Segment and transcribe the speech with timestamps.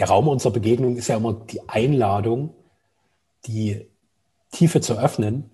[0.00, 2.54] der Raum unserer Begegnung ist ja immer die Einladung,
[3.44, 3.86] die
[4.50, 5.50] Tiefe zu öffnen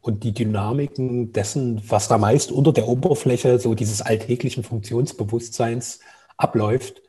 [0.00, 6.00] und die Dynamiken dessen, was da meist unter der Oberfläche so dieses alltäglichen Funktionsbewusstseins
[6.36, 7.00] abläuft,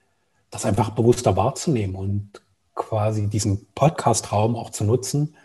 [0.51, 2.43] das einfach bewusster wahrzunehmen und
[2.75, 5.35] quasi diesen Podcast-Raum auch zu nutzen,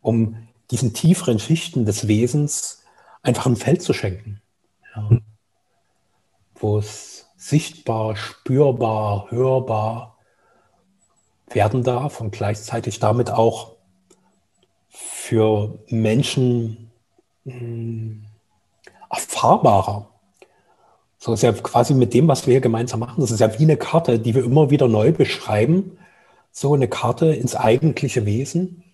[0.00, 0.36] um
[0.70, 2.84] diesen tieferen Schichten des Wesens
[3.22, 4.40] einfach ein Feld zu schenken.
[4.94, 5.10] Ja.
[6.54, 10.17] Wo es sichtbar, spürbar, hörbar
[11.50, 13.72] werden darf und gleichzeitig damit auch
[14.88, 16.90] für Menschen
[17.44, 18.24] mh, hm,
[19.10, 20.08] erfahrbarer.
[21.18, 23.64] So ist ja quasi mit dem, was wir hier gemeinsam machen, das ist ja wie
[23.64, 25.98] eine Karte, die wir immer wieder neu beschreiben.
[26.52, 28.84] So eine Karte ins eigentliche Wesen.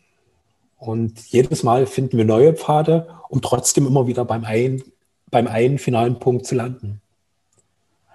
[0.79, 4.83] Und jedes Mal finden wir neue Pfade, um trotzdem immer wieder beim einen,
[5.31, 7.01] beim einen finalen Punkt zu landen.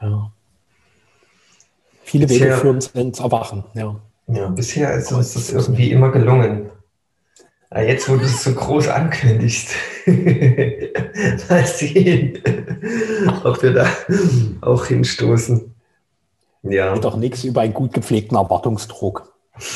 [0.02, 0.32] Ja.
[2.04, 3.64] Viele Wege führen uns ins Erwachen.
[3.76, 3.96] Ja.
[4.32, 6.70] Ja, bisher ist uns das irgendwie immer gelungen.
[7.72, 9.76] Ah, jetzt, wo du es so groß ankündigst,
[11.50, 12.40] mal sehen,
[13.44, 13.86] ob wir da
[14.62, 15.76] auch hinstoßen.
[16.64, 16.94] Ja.
[16.94, 19.34] Geht doch nichts über einen gut gepflegten Erwartungsdruck.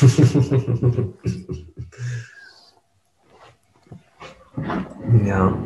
[5.24, 5.56] ja.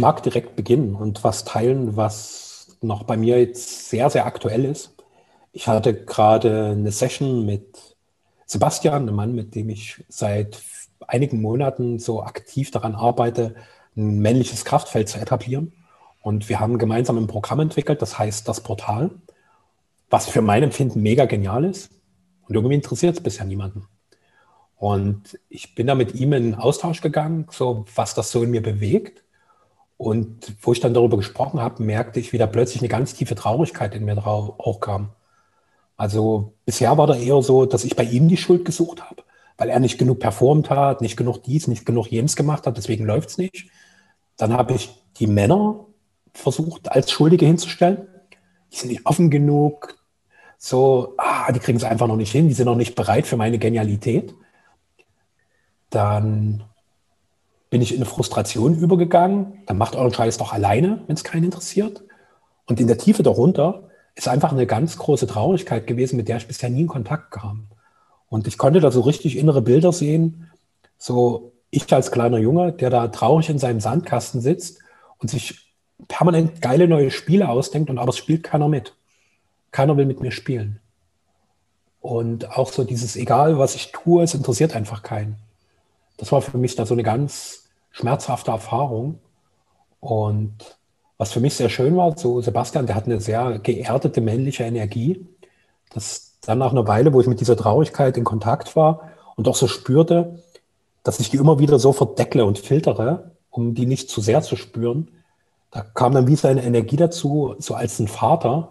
[0.00, 4.94] Mag direkt beginnen und was teilen, was noch bei mir jetzt sehr, sehr aktuell ist.
[5.52, 7.96] Ich hatte gerade eine Session mit
[8.46, 10.62] Sebastian, einem Mann, mit dem ich seit
[11.06, 13.54] einigen Monaten so aktiv daran arbeite,
[13.96, 15.72] ein männliches Kraftfeld zu etablieren.
[16.22, 19.10] Und wir haben gemeinsam ein Programm entwickelt, das heißt das Portal,
[20.10, 21.90] was für mein Empfinden mega genial ist.
[22.46, 23.86] Und irgendwie interessiert es bisher niemanden.
[24.76, 28.62] Und ich bin da mit ihm in Austausch gegangen, so was das so in mir
[28.62, 29.22] bewegt.
[30.00, 33.34] Und wo ich dann darüber gesprochen habe, merkte ich, wie da plötzlich eine ganz tiefe
[33.34, 35.10] Traurigkeit in mir drauf auch kam.
[35.98, 39.22] Also bisher war da eher so, dass ich bei ihm die Schuld gesucht habe,
[39.58, 43.04] weil er nicht genug performt hat, nicht genug dies, nicht genug jenes gemacht hat, deswegen
[43.04, 43.66] läuft es nicht.
[44.38, 45.84] Dann habe ich die Männer
[46.32, 48.08] versucht als Schuldige hinzustellen.
[48.72, 49.98] Die sind nicht offen genug,
[50.56, 53.36] so, ah, die kriegen es einfach noch nicht hin, die sind noch nicht bereit für
[53.36, 54.34] meine Genialität.
[55.90, 56.64] Dann
[57.70, 59.62] bin ich in eine Frustration übergegangen.
[59.66, 62.02] Dann macht euren Scheiß doch alleine, wenn es keinen interessiert.
[62.66, 66.48] Und in der Tiefe darunter ist einfach eine ganz große Traurigkeit gewesen, mit der ich
[66.48, 67.68] bisher nie in Kontakt kam.
[68.28, 70.50] Und ich konnte da so richtig innere Bilder sehen.
[70.98, 74.80] So ich als kleiner Junge, der da traurig in seinem Sandkasten sitzt
[75.18, 75.72] und sich
[76.08, 78.94] permanent geile neue Spiele ausdenkt und aber es spielt keiner mit.
[79.70, 80.80] Keiner will mit mir spielen.
[82.00, 85.36] Und auch so dieses, egal was ich tue, es interessiert einfach keinen.
[86.20, 89.18] Das war für mich da so eine ganz schmerzhafte Erfahrung.
[90.00, 90.78] Und
[91.16, 95.26] was für mich sehr schön war, so Sebastian, der hat eine sehr geerdete männliche Energie.
[95.92, 99.56] Das dann nach einer Weile, wo ich mit dieser Traurigkeit in Kontakt war und auch
[99.56, 100.42] so spürte,
[101.02, 104.56] dass ich die immer wieder so verdeckle und filtere, um die nicht zu sehr zu
[104.56, 105.10] spüren.
[105.70, 108.70] Da kam dann wie seine Energie dazu, so als ein Vater,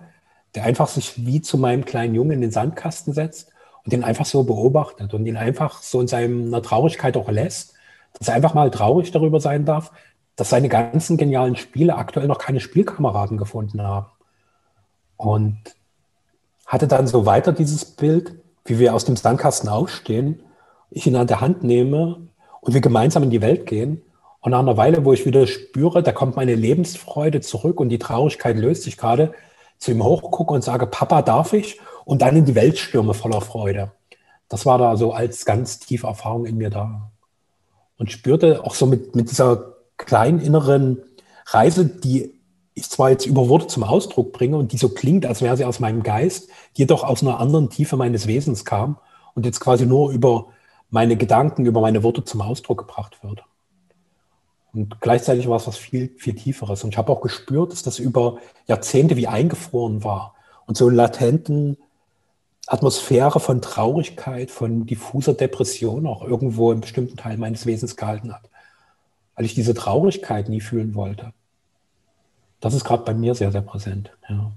[0.54, 3.52] der einfach sich wie zu meinem kleinen Jungen in den Sandkasten setzt
[3.84, 7.76] und den einfach so beobachtet und ihn einfach so in seiner Traurigkeit auch lässt
[8.18, 9.92] dass er einfach mal traurig darüber sein darf,
[10.36, 14.08] dass seine ganzen genialen Spiele aktuell noch keine Spielkameraden gefunden haben.
[15.18, 15.58] Und
[16.66, 18.36] hatte dann so weiter dieses Bild,
[18.66, 20.42] wie wir aus dem Sandkasten aufstehen,
[20.92, 22.30] ich ihn an der Hand nehme
[22.62, 24.02] und wir gemeinsam in die Welt gehen.
[24.42, 28.00] Und nach einer Weile, wo ich wieder spüre, da kommt meine Lebensfreude zurück und die
[28.00, 29.34] Traurigkeit löst sich gerade,
[29.78, 31.80] zu ihm hochgucke und sage, Papa, darf ich?
[32.10, 33.92] Und dann in die Welt stürme voller Freude.
[34.48, 37.12] Das war da so als ganz tiefe Erfahrung in mir da
[38.00, 41.04] und spürte auch so mit, mit dieser kleinen inneren
[41.46, 42.34] Reise, die
[42.74, 45.66] ich zwar jetzt über Worte zum Ausdruck bringe und die so klingt, als wäre sie
[45.66, 48.98] aus meinem Geist, jedoch aus einer anderen Tiefe meines Wesens kam
[49.36, 50.48] und jetzt quasi nur über
[50.90, 53.44] meine Gedanken, über meine Worte zum Ausdruck gebracht wird.
[54.74, 56.84] Und gleichzeitig war es was viel, viel Tieferes.
[56.84, 60.34] Und ich habe auch gespürt, dass das über Jahrzehnte wie eingefroren war
[60.66, 61.78] und so einen latenten
[62.70, 68.48] Atmosphäre von Traurigkeit, von diffuser Depression auch irgendwo im bestimmten Teil meines Wesens gehalten hat.
[69.36, 71.34] Weil ich diese Traurigkeit nie fühlen wollte.
[72.60, 74.12] Das ist gerade bei mir sehr, sehr präsent.
[74.30, 74.52] Ja.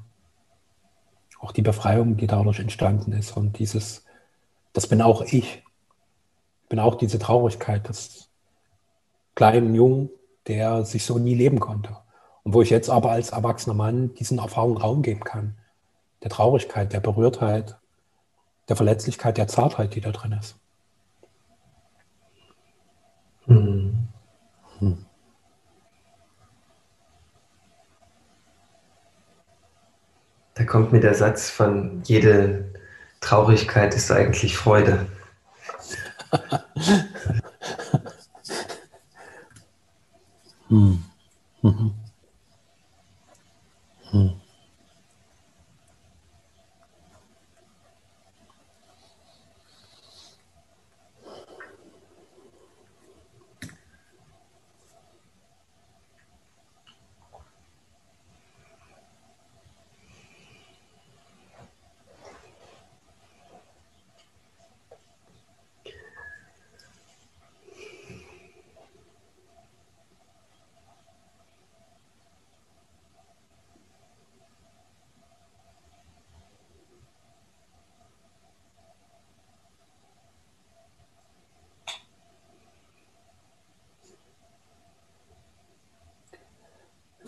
[1.41, 4.05] Auch die Befreiung, die dadurch entstanden ist und dieses,
[4.75, 5.63] das bin auch ich.
[6.69, 8.29] Bin auch diese Traurigkeit des
[9.35, 10.11] kleinen Jungen,
[10.49, 11.97] der sich so nie leben konnte.
[12.43, 15.57] Und wo ich jetzt aber als erwachsener Mann diesen Erfahrungen Raum geben kann.
[16.23, 17.79] Der Traurigkeit, der Berührtheit,
[18.73, 20.57] der Verletzlichkeit, der Zartheit, die da drin ist.
[23.45, 24.09] Hm.
[24.79, 25.05] Hm.
[30.55, 32.73] Da kommt mir der Satz von jede
[33.21, 35.07] Traurigkeit ist eigentlich Freude.
[40.69, 41.05] hm.
[41.61, 41.95] Mhm.
[44.11, 44.42] Hm.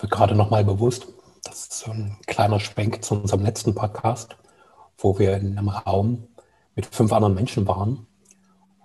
[0.05, 1.07] Wird gerade nochmal bewusst,
[1.45, 4.37] das ist so ein kleiner Schwenk zu unserem letzten Podcast,
[4.99, 6.29] wo wir in einem Raum
[6.75, 8.07] mit fünf anderen Menschen waren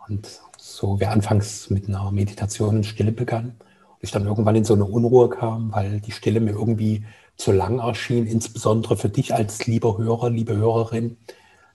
[0.07, 4.63] und so wir anfangs mit einer Meditation in Stille begannen und ich dann irgendwann in
[4.63, 7.05] so eine Unruhe kam, weil die Stille mir irgendwie
[7.35, 11.17] zu lang erschien, insbesondere für dich als lieber Hörer, liebe Hörerin.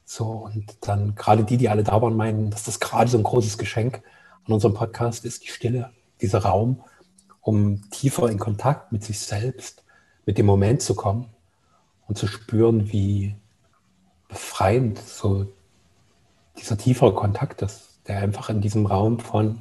[0.06, 3.24] So, und dann gerade die, die alle da waren, meinen, dass das gerade so ein
[3.24, 4.00] großes Geschenk
[4.46, 5.90] an unserem Podcast ist, die Stille,
[6.22, 6.80] dieser Raum,
[7.44, 9.84] um tiefer in Kontakt mit sich selbst,
[10.24, 11.26] mit dem Moment zu kommen
[12.08, 13.36] und zu spüren, wie
[14.28, 15.46] befreiend so
[16.58, 19.58] dieser tiefere Kontakt ist, der einfach in diesem Raum von,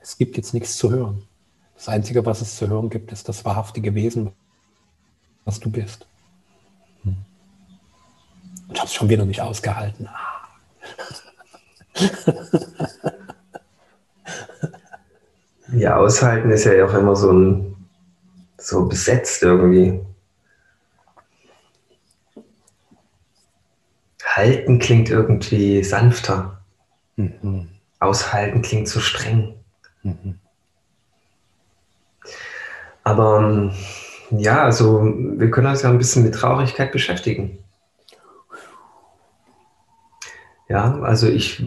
[0.00, 1.24] es gibt jetzt nichts zu hören.
[1.74, 4.30] Das Einzige, was es zu hören gibt, ist das wahrhaftige Wesen,
[5.44, 6.06] was du bist.
[7.02, 7.16] Hm.
[8.72, 10.08] Ich habe es schon wieder nicht ausgehalten.
[10.08, 10.24] Ah.
[15.72, 17.76] Ja, aushalten ist ja auch immer so ein
[18.58, 20.00] so besetzt irgendwie.
[24.24, 26.62] Halten klingt irgendwie sanfter.
[27.16, 27.68] Mhm.
[27.98, 29.54] Aushalten klingt so streng.
[30.02, 30.38] Mhm.
[33.04, 33.74] Aber
[34.30, 37.58] ja, also wir können uns ja ein bisschen mit Traurigkeit beschäftigen.
[40.68, 41.64] Ja, also ich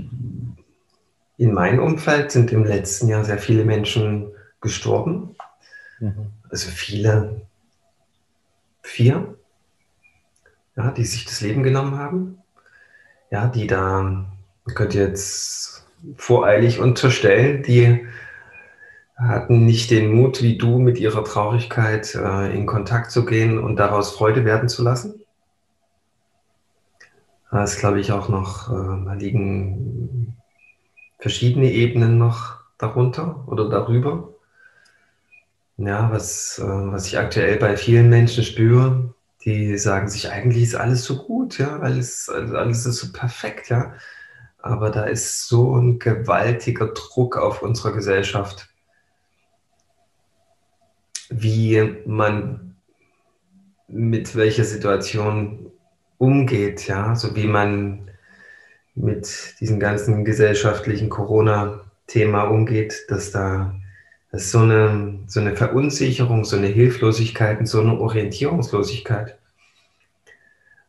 [1.42, 5.36] in meinem Umfeld sind im letzten Jahr sehr viele Menschen gestorben.
[6.00, 6.28] Mhm.
[6.52, 7.42] Also viele,
[8.84, 9.36] vier,
[10.76, 12.38] ja, die sich das Leben genommen haben.
[13.32, 15.84] Ja, die da, man könnte jetzt
[16.16, 18.06] voreilig unterstellen, die
[19.18, 23.78] hatten nicht den Mut, wie du, mit ihrer Traurigkeit äh, in Kontakt zu gehen und
[23.78, 25.24] daraus Freude werden zu lassen.
[27.50, 30.21] Da ist, glaube ich, auch noch, äh, da liegen
[31.22, 34.34] verschiedene Ebenen noch darunter oder darüber.
[35.78, 39.14] Ja, was, äh, was ich aktuell bei vielen Menschen spüre,
[39.46, 43.94] die sagen sich, eigentlich ist alles so gut, ja, alles, alles ist so perfekt, ja.
[44.60, 48.70] Aber da ist so ein gewaltiger Druck auf unserer Gesellschaft,
[51.30, 52.76] wie man
[53.88, 55.72] mit welcher Situation
[56.18, 58.11] umgeht, ja, so wie man
[58.95, 63.75] mit diesem ganzen gesellschaftlichen Corona-Thema umgeht, dass da
[64.31, 69.38] dass so, eine, so eine Verunsicherung, so eine Hilflosigkeit und so eine Orientierungslosigkeit,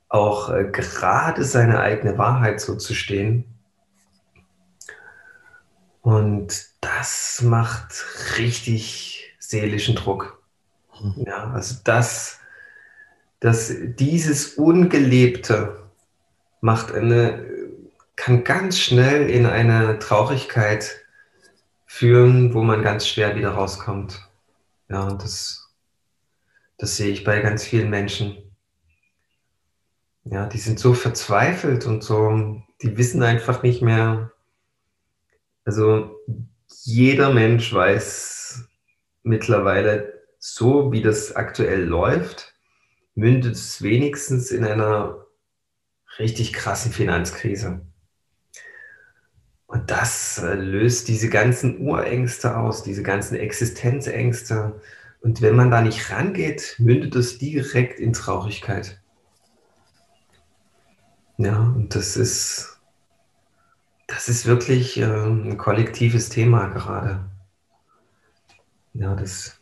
[0.09, 3.45] auch äh, gerade seine eigene Wahrheit so zu stehen.
[6.03, 8.05] Und das macht
[8.39, 10.41] richtig seelischen Druck.
[10.93, 11.25] Hm.
[11.27, 12.39] Ja, also das,
[13.41, 15.83] dass dieses Ungelebte
[16.61, 17.45] macht eine
[18.17, 21.03] kann ganz schnell in eine Traurigkeit
[21.87, 24.29] führen, wo man ganz schwer wieder rauskommt.
[24.89, 25.71] Ja, und das,
[26.79, 28.37] das sehe ich bei ganz vielen Menschen.
[30.25, 34.33] Ja, die sind so verzweifelt und so, die wissen einfach nicht mehr.
[35.65, 36.17] Also
[36.85, 38.69] jeder Mensch weiß
[39.23, 42.55] mittlerweile, so wie das aktuell läuft,
[43.15, 45.27] mündet es wenigstens in einer
[46.19, 47.87] richtig krassen Finanzkrise.
[49.73, 54.79] Und das äh, löst diese ganzen Urängste aus, diese ganzen Existenzängste.
[55.23, 59.01] Und wenn man da nicht rangeht, mündet es direkt in Traurigkeit.
[61.39, 62.83] Ja, und das ist,
[64.09, 67.25] das ist wirklich äh, ein kollektives Thema gerade.
[68.93, 69.59] Ja, das.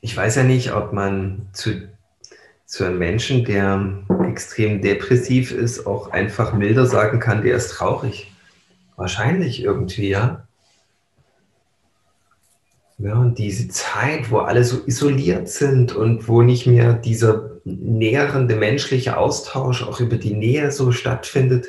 [0.00, 1.93] Ich weiß ja nicht, ob man zu
[2.74, 8.32] zu einem Menschen, der extrem depressiv ist, auch einfach milder sagen kann, der ist traurig.
[8.96, 10.48] Wahrscheinlich irgendwie, ja.
[12.98, 18.56] Ja, und diese Zeit, wo alle so isoliert sind und wo nicht mehr dieser näherende
[18.56, 21.68] menschliche Austausch auch über die Nähe so stattfindet,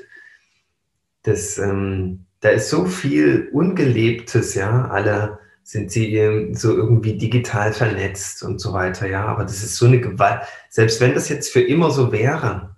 [1.21, 4.87] das, ähm, da ist so viel Ungelebtes, ja.
[4.87, 9.25] Alle sind sie so irgendwie digital vernetzt und so weiter, ja.
[9.25, 10.43] Aber das ist so eine Gewalt.
[10.69, 12.75] Selbst wenn das jetzt für immer so wäre,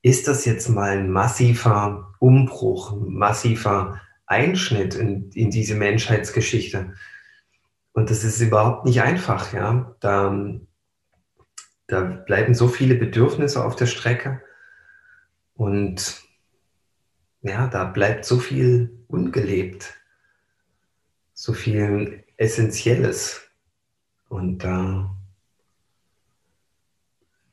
[0.00, 6.94] ist das jetzt mal ein massiver Umbruch, ein massiver Einschnitt in, in diese Menschheitsgeschichte.
[7.92, 9.94] Und das ist überhaupt nicht einfach, ja.
[10.00, 10.58] Da,
[11.86, 14.40] da bleiben so viele Bedürfnisse auf der Strecke
[15.52, 16.22] und
[17.42, 19.94] ja, da bleibt so viel ungelebt,
[21.36, 23.42] so viel Essentielles.
[24.28, 25.14] Und da,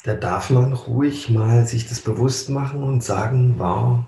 [0.04, 4.06] da darf man ruhig mal sich das bewusst machen und sagen, wow,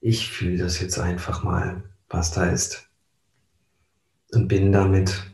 [0.00, 2.88] ich fühle das jetzt einfach mal, was da ist.
[4.32, 5.26] Und bin damit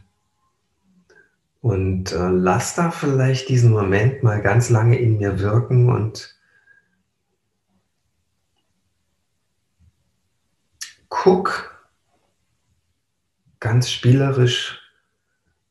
[1.61, 6.39] und äh, lass da vielleicht diesen Moment mal ganz lange in mir wirken und
[11.09, 11.74] guck
[13.65, 14.79] ganz spielerisch,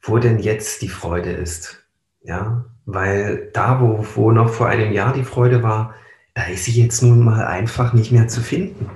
[0.02, 1.86] wo denn jetzt die Freude ist.
[2.24, 5.94] Ja, weil da, wo, wo noch vor einem Jahr die Freude war,
[6.34, 8.90] da ist sie jetzt nun mal einfach nicht mehr zu finden.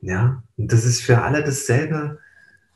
[0.00, 2.18] Ja, und das ist für alle dasselbe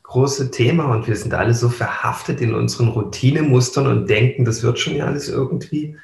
[0.03, 4.77] große Thema und wir sind alle so verhaftet in unseren Routinemustern und denken, das wird
[4.79, 5.97] schon ja alles irgendwie.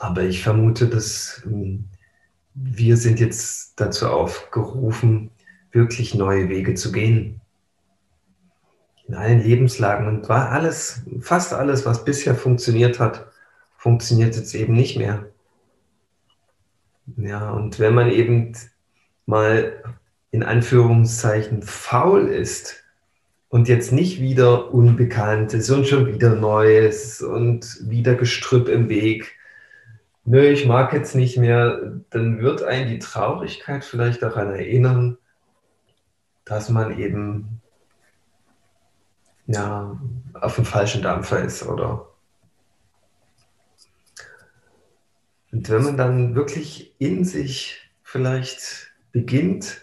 [0.00, 1.84] Aber ich vermute, dass ähm,
[2.54, 5.30] wir sind jetzt dazu aufgerufen,
[5.70, 7.41] wirklich neue Wege zu gehen.
[9.12, 13.26] In allen Lebenslagen und war alles, fast alles, was bisher funktioniert hat,
[13.76, 15.26] funktioniert jetzt eben nicht mehr.
[17.18, 18.56] Ja, und wenn man eben
[19.26, 19.82] mal
[20.30, 22.84] in Anführungszeichen faul ist
[23.50, 29.36] und jetzt nicht wieder Unbekanntes und schon wieder Neues und wieder Gestrüpp im Weg,
[30.24, 35.18] nö, ich mag jetzt nicht mehr, dann wird einen die Traurigkeit vielleicht daran erinnern,
[36.46, 37.60] dass man eben
[39.52, 40.00] ja,
[40.34, 42.08] auf dem falschen Dampfer ist oder
[45.52, 49.82] und wenn man dann wirklich in sich vielleicht beginnt,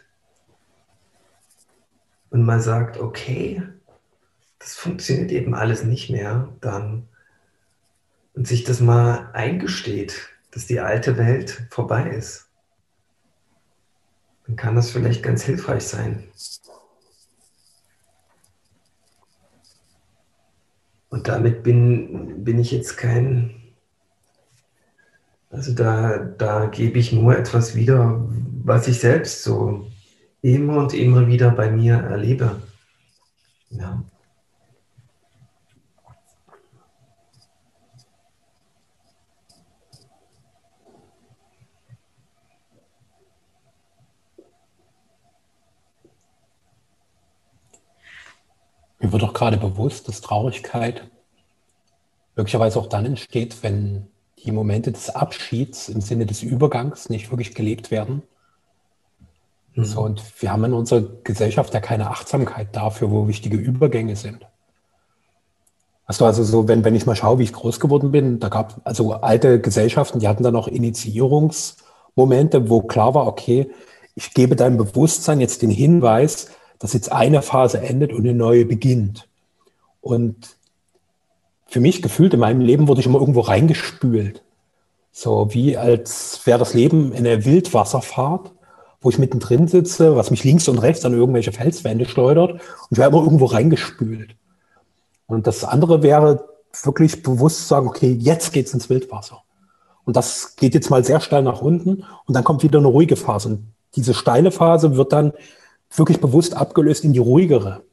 [2.30, 3.64] und mal sagt, okay,
[4.60, 7.08] das funktioniert eben alles nicht mehr, dann
[8.34, 12.48] und sich das mal eingesteht, dass die alte Welt vorbei ist,
[14.46, 16.28] dann kann das vielleicht ganz hilfreich sein.
[21.10, 23.56] Und damit bin, bin ich jetzt kein,
[25.50, 28.28] also da, da gebe ich nur etwas wieder,
[28.64, 29.88] was ich selbst so
[30.42, 32.62] immer und immer wieder bei mir erlebe.
[33.72, 34.04] Ja.
[49.00, 51.10] Mir wird auch gerade bewusst, dass Traurigkeit
[52.36, 54.08] möglicherweise auch dann entsteht, wenn
[54.44, 58.24] die Momente des Abschieds im Sinne des Übergangs nicht wirklich gelebt werden
[59.80, 59.86] Mhm.
[59.86, 64.46] So, und wir haben in unserer Gesellschaft ja keine Achtsamkeit dafür, wo wichtige Übergänge sind.
[66.06, 68.82] Also, also so, wenn, wenn ich mal schaue, wie ich groß geworden bin, da gab
[68.84, 73.70] also alte Gesellschaften, die hatten dann auch Initiierungsmomente, wo klar war, okay,
[74.16, 78.66] ich gebe deinem Bewusstsein jetzt den Hinweis, dass jetzt eine Phase endet und eine neue
[78.66, 79.28] beginnt.
[80.02, 80.56] Und
[81.68, 84.42] für mich gefühlt in meinem Leben wurde ich immer irgendwo reingespült.
[85.12, 88.52] So wie als wäre das Leben eine Wildwasserfahrt
[89.02, 92.98] wo ich mittendrin sitze, was mich links und rechts an irgendwelche Felswände schleudert und ich
[92.98, 94.36] werde immer irgendwo reingespült.
[95.28, 96.50] Und das andere wäre
[96.84, 99.44] wirklich bewusst zu sagen, okay, jetzt geht's ins Wildwasser.
[100.04, 103.16] Und das geht jetzt mal sehr steil nach unten und dann kommt wieder eine ruhige
[103.16, 103.50] Phase.
[103.50, 105.34] Und diese steile Phase wird dann
[105.92, 107.84] wirklich bewusst abgelöst in die ruhigere.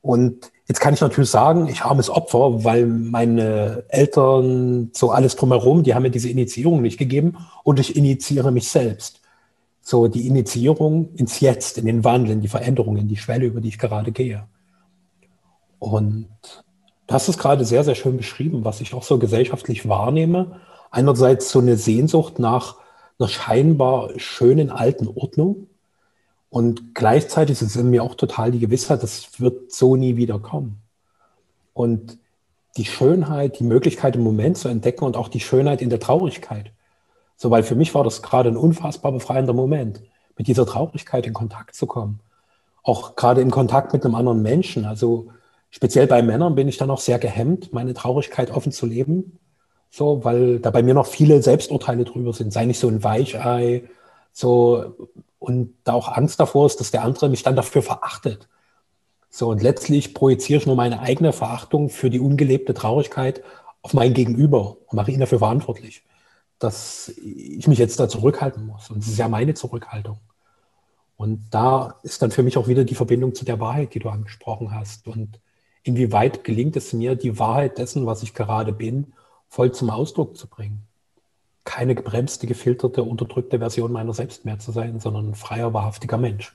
[0.00, 5.82] Und jetzt kann ich natürlich sagen, ich armes Opfer, weil meine Eltern so alles drumherum,
[5.82, 9.20] die haben mir diese Initiierung nicht gegeben und ich initiiere mich selbst
[9.84, 13.60] so die Initiierung ins Jetzt, in den Wandel, in die Veränderung, in die Schwelle, über
[13.60, 14.44] die ich gerade gehe.
[15.78, 16.28] Und
[17.06, 20.60] das ist gerade sehr, sehr schön beschrieben, was ich auch so gesellschaftlich wahrnehme.
[20.90, 22.76] Einerseits so eine Sehnsucht nach
[23.18, 25.66] einer scheinbar schönen alten Ordnung.
[26.54, 30.38] Und gleichzeitig ist es in mir auch total die Gewissheit, das wird so nie wieder
[30.38, 30.80] kommen.
[31.72, 32.16] Und
[32.76, 36.70] die Schönheit, die Möglichkeit im Moment zu entdecken und auch die Schönheit in der Traurigkeit.
[37.36, 40.00] So, weil für mich war das gerade ein unfassbar befreiender Moment,
[40.38, 42.20] mit dieser Traurigkeit in Kontakt zu kommen.
[42.84, 44.84] Auch gerade in Kontakt mit einem anderen Menschen.
[44.84, 45.32] Also
[45.70, 49.40] speziell bei Männern bin ich dann auch sehr gehemmt, meine Traurigkeit offen zu leben.
[49.90, 52.52] So, weil da bei mir noch viele Selbsturteile drüber sind.
[52.52, 53.82] Sei nicht so ein Weichei,
[54.34, 58.48] so, und da auch Angst davor ist, dass der andere mich dann dafür verachtet.
[59.30, 63.42] So, und letztlich projiziere ich nur meine eigene Verachtung für die ungelebte Traurigkeit
[63.80, 66.02] auf mein Gegenüber und mache ihn dafür verantwortlich,
[66.58, 68.90] dass ich mich jetzt da zurückhalten muss.
[68.90, 70.18] Und es ist ja meine Zurückhaltung.
[71.16, 74.08] Und da ist dann für mich auch wieder die Verbindung zu der Wahrheit, die du
[74.08, 75.06] angesprochen hast.
[75.06, 75.40] Und
[75.84, 79.12] inwieweit gelingt es mir, die Wahrheit dessen, was ich gerade bin,
[79.48, 80.88] voll zum Ausdruck zu bringen.
[81.64, 86.54] Keine gebremste, gefilterte, unterdrückte Version meiner selbst mehr zu sein, sondern ein freier, wahrhaftiger Mensch.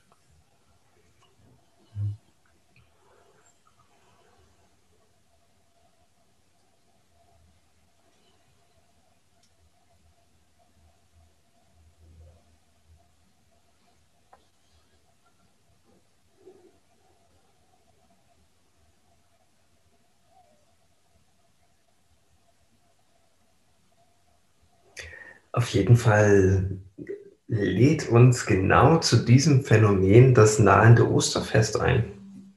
[25.51, 26.79] Auf jeden Fall
[27.48, 32.56] lädt uns genau zu diesem Phänomen das nahende Osterfest ein.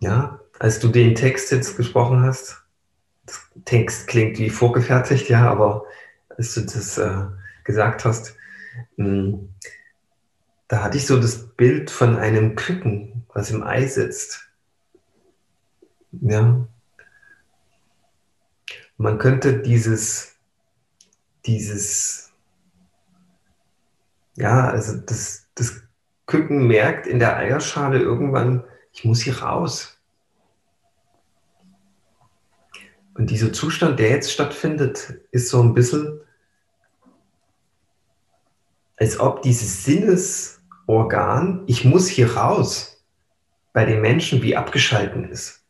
[0.00, 2.62] Ja, als du den Text jetzt gesprochen hast,
[3.54, 5.84] der Text klingt wie vorgefertigt, ja, aber
[6.30, 7.26] als du das äh,
[7.64, 8.36] gesagt hast,
[8.96, 9.48] mh, hm,
[10.68, 14.48] da hatte ich so das Bild von einem Küken, was im Ei sitzt.
[16.10, 16.66] Ja.
[18.96, 20.33] Man könnte dieses
[21.46, 22.32] dieses,
[24.36, 25.82] ja, also das, das
[26.26, 29.98] Küken merkt in der Eierschale irgendwann, ich muss hier raus.
[33.14, 36.20] Und dieser Zustand, der jetzt stattfindet, ist so ein bisschen,
[38.96, 43.04] als ob dieses Sinnesorgan, ich muss hier raus,
[43.72, 45.64] bei den Menschen wie abgeschalten ist.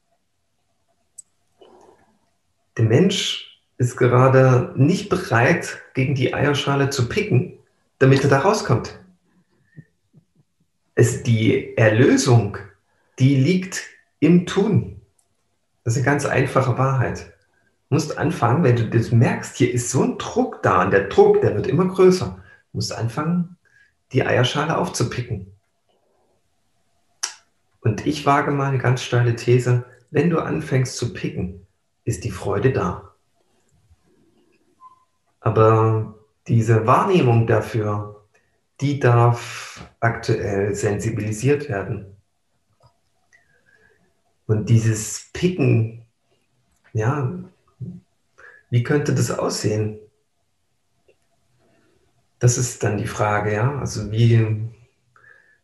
[2.76, 7.54] Der Mensch ist gerade nicht bereit, gegen die Eierschale zu picken,
[7.98, 8.98] damit er da rauskommt.
[10.94, 12.56] Es, die Erlösung,
[13.18, 13.82] die liegt
[14.20, 15.00] im Tun.
[15.82, 17.32] Das ist eine ganz einfache Wahrheit.
[17.88, 21.08] Du musst anfangen, wenn du das merkst, hier ist so ein Druck da und der
[21.08, 22.26] Druck, der wird immer größer.
[22.26, 23.56] Du musst anfangen,
[24.12, 25.52] die Eierschale aufzupicken.
[27.80, 31.66] Und ich wage mal eine ganz steile These, wenn du anfängst zu picken,
[32.04, 33.13] ist die Freude da.
[35.44, 36.14] Aber
[36.48, 38.24] diese Wahrnehmung dafür,
[38.80, 42.16] die darf aktuell sensibilisiert werden.
[44.46, 46.06] Und dieses Picken,
[46.94, 47.30] ja,
[48.70, 49.98] wie könnte das aussehen?
[52.38, 53.78] Das ist dann die Frage, ja.
[53.78, 54.70] Also wie,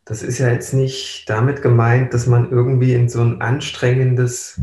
[0.04, 4.60] das ist ja jetzt nicht damit gemeint, dass man irgendwie in so ein anstrengendes,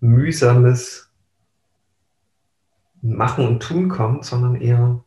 [0.00, 1.09] mühsames
[3.02, 5.02] Machen und Tun kommt, sondern eher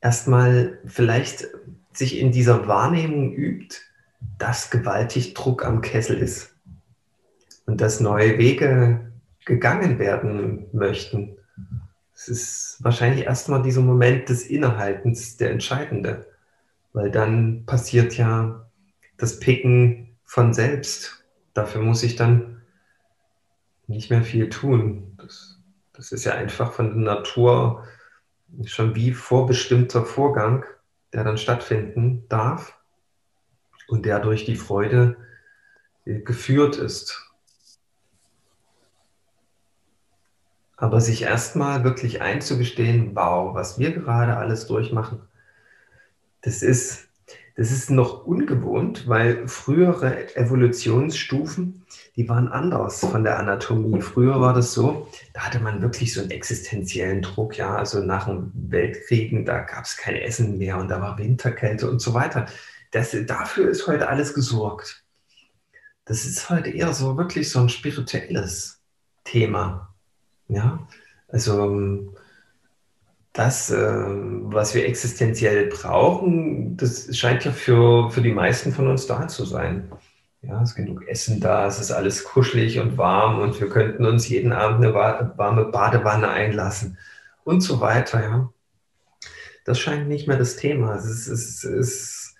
[0.00, 1.46] erstmal vielleicht
[1.92, 3.76] sich in dieser Wahrnehmung übt,
[4.38, 6.54] dass gewaltig Druck am Kessel ist
[7.66, 9.12] und dass neue Wege
[9.44, 11.36] gegangen werden möchten.
[12.14, 16.26] Es ist wahrscheinlich erstmal dieser Moment des Innehaltens der entscheidende,
[16.92, 18.66] weil dann passiert ja
[19.16, 21.24] das Picken von selbst.
[21.54, 22.62] Dafür muss ich dann
[23.86, 25.13] nicht mehr viel tun.
[25.94, 27.86] Das ist ja einfach von der Natur
[28.66, 30.64] schon wie vorbestimmter Vorgang,
[31.12, 32.78] der dann stattfinden darf
[33.88, 35.16] und der durch die Freude
[36.04, 37.20] äh, geführt ist.
[40.76, 45.22] Aber sich erstmal wirklich einzugestehen, wow, was wir gerade alles durchmachen,
[46.42, 47.03] das ist
[47.56, 51.84] das ist noch ungewohnt, weil frühere Evolutionsstufen,
[52.16, 54.00] die waren anders von der Anatomie.
[54.00, 58.26] Früher war das so, da hatte man wirklich so einen existenziellen Druck, ja, also nach
[58.26, 62.46] dem Weltkriegen, da gab es kein Essen mehr und da war Winterkälte und so weiter.
[62.90, 65.04] Das, dafür ist heute alles gesorgt.
[66.06, 68.80] Das ist heute eher so wirklich so ein spirituelles
[69.22, 69.94] Thema.
[70.48, 70.86] Ja,
[71.28, 72.12] also
[73.34, 79.06] das, äh, was wir existenziell brauchen, das scheint ja für, für die meisten von uns
[79.06, 79.90] da zu sein.
[80.42, 84.04] Ja, es ist genug Essen da, es ist alles kuschelig und warm und wir könnten
[84.06, 86.96] uns jeden Abend eine warme Badewanne einlassen
[87.44, 88.22] und so weiter.
[88.22, 88.52] Ja.
[89.64, 90.94] Das scheint nicht mehr das Thema.
[90.94, 92.36] Es ist, es ist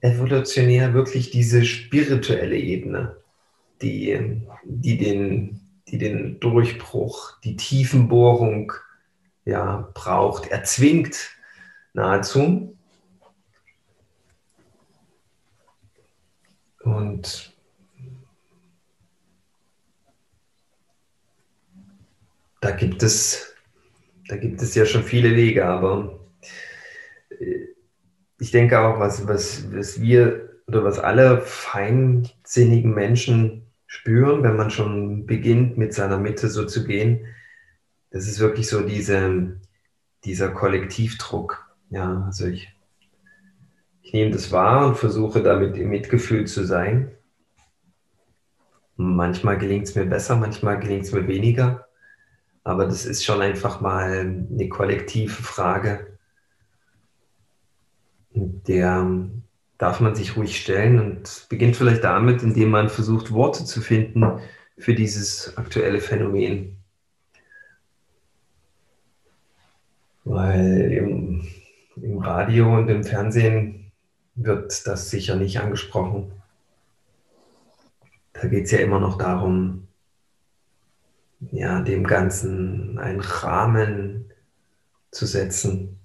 [0.00, 3.16] evolutionär wirklich diese spirituelle Ebene,
[3.82, 8.72] die, die den die den Durchbruch, die Tiefenbohrung
[9.46, 11.30] ja, braucht, erzwingt
[11.94, 12.76] nahezu.
[16.80, 17.52] Und
[22.60, 23.54] da gibt es,
[24.28, 26.20] da gibt es ja schon viele Wege, aber
[27.30, 27.66] äh,
[28.38, 34.70] ich denke auch, was, was, was wir oder was alle feinsinnigen Menschen spüren, wenn man
[34.70, 37.26] schon beginnt, mit seiner Mitte so zu gehen,
[38.16, 39.60] das ist wirklich so diese,
[40.24, 41.70] dieser Kollektivdruck.
[41.90, 42.74] Ja, also ich,
[44.00, 47.10] ich nehme das wahr und versuche damit im Mitgefühl zu sein.
[48.96, 51.88] Manchmal gelingt es mir besser, manchmal gelingt es mir weniger.
[52.64, 56.18] Aber das ist schon einfach mal eine kollektive Frage,
[58.32, 59.28] der
[59.76, 64.40] darf man sich ruhig stellen und beginnt vielleicht damit, indem man versucht, Worte zu finden
[64.78, 66.75] für dieses aktuelle Phänomen.
[70.26, 71.46] Weil im,
[71.94, 73.92] im Radio und im Fernsehen
[74.34, 76.32] wird das sicher nicht angesprochen.
[78.32, 79.86] Da geht es ja immer noch darum,
[81.52, 84.32] ja, dem Ganzen einen Rahmen
[85.12, 85.96] zu setzen.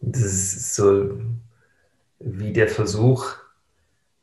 [0.00, 1.20] Das ist so
[2.20, 3.36] wie der Versuch,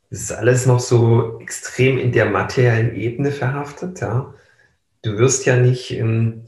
[0.09, 4.01] das ist alles noch so extrem in der materiellen Ebene verhaftet.
[4.01, 4.33] Ja.
[5.03, 6.45] Du wirst ja nicht ähm,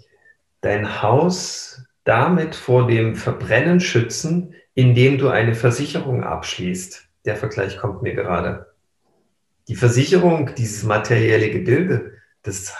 [0.61, 7.07] dein Haus damit vor dem Verbrennen schützen, indem du eine Versicherung abschließt.
[7.25, 8.73] Der Vergleich kommt mir gerade.
[9.67, 12.73] Die Versicherung, dieses materielle Gebilde, das,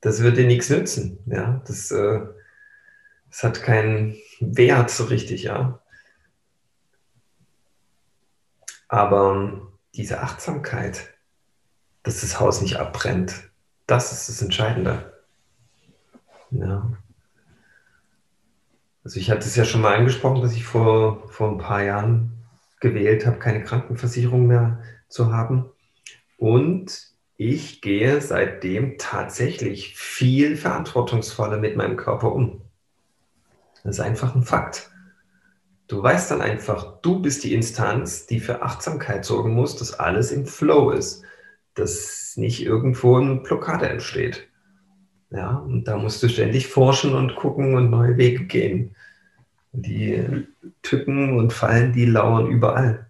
[0.00, 1.18] das dir nichts nützen.
[1.26, 1.62] Ja.
[1.66, 2.20] Das, äh,
[3.30, 5.80] das hat keinen Wert so richtig, ja.
[8.88, 11.14] Aber diese Achtsamkeit,
[12.02, 13.50] dass das Haus nicht abbrennt,
[13.86, 15.11] das ist das Entscheidende.
[16.52, 16.92] Ja.
[19.04, 22.32] Also ich hatte es ja schon mal angesprochen, dass ich vor, vor ein paar Jahren
[22.80, 25.66] gewählt habe, keine Krankenversicherung mehr zu haben.
[26.36, 32.62] Und ich gehe seitdem tatsächlich viel verantwortungsvoller mit meinem Körper um.
[33.82, 34.90] Das ist einfach ein Fakt.
[35.88, 40.30] Du weißt dann einfach, du bist die Instanz, die für Achtsamkeit sorgen muss, dass alles
[40.30, 41.24] im Flow ist,
[41.74, 44.48] dass nicht irgendwo eine Blockade entsteht.
[45.32, 48.94] Ja, und da musst du ständig forschen und gucken und neue Wege gehen.
[49.72, 50.46] Die
[50.82, 53.06] Tücken und Fallen, die lauern überall.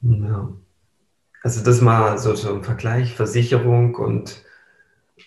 [0.00, 0.52] Ja.
[1.42, 4.42] Also das mal so, ein Vergleich, Versicherung und,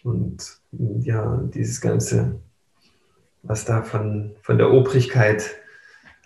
[0.03, 2.41] und ja, dieses ganze,
[3.43, 5.55] was da von, von der Obrigkeit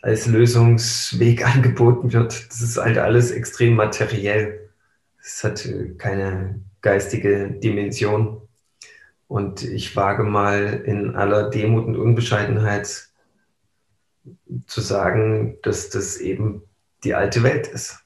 [0.02, 4.65] als Lösungsweg angeboten wird, das ist halt alles extrem materiell.
[5.26, 8.48] Es hat keine geistige Dimension.
[9.28, 13.10] Und ich wage mal in aller Demut und Unbescheidenheit
[14.68, 16.62] zu sagen, dass das eben
[17.04, 17.98] die alte Welt ist.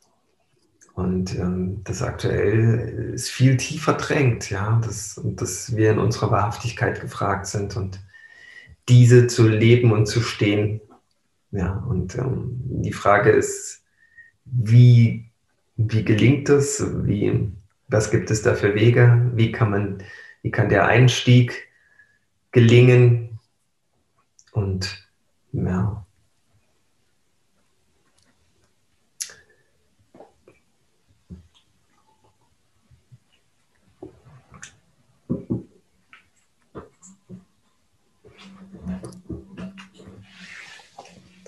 [0.94, 7.02] Und ähm, das aktuell ist viel tiefer drängt, ja, dass, dass wir in unserer Wahrhaftigkeit
[7.02, 8.00] gefragt sind und
[8.88, 10.80] diese zu leben und zu stehen.
[11.52, 13.84] Ja, und ähm, die Frage ist,
[14.46, 15.29] wie,
[15.88, 16.84] wie gelingt es?
[17.06, 17.54] Wie,
[17.88, 19.32] was gibt es da für Wege?
[19.36, 20.04] Wie kann man,
[20.42, 21.70] wie kann der Einstieg
[22.52, 23.40] gelingen?
[24.52, 25.08] Und
[25.54, 26.06] ja,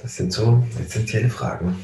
[0.01, 1.75] Das sind so essentielle Fragen.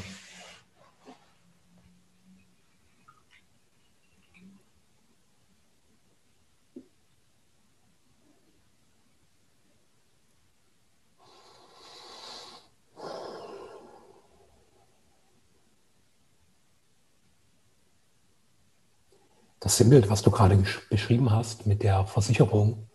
[19.60, 22.88] Das Sinnbild, was du gerade beschrieben hast mit der Versicherung,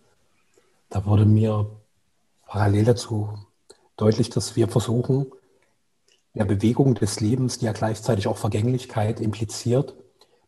[0.90, 1.70] da wurde mir
[2.46, 3.38] parallel dazu
[3.98, 5.26] deutlich, dass wir versuchen,
[6.34, 9.96] der Bewegung des Lebens, die ja gleichzeitig auch Vergänglichkeit impliziert,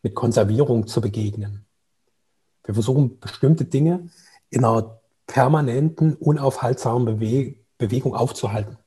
[0.02, 1.66] mit Konservierung zu begegnen.
[2.64, 4.10] Wir versuchen bestimmte Dinge
[4.50, 8.78] in einer permanenten, unaufhaltsamen Bewe Bewegung aufzuhalten.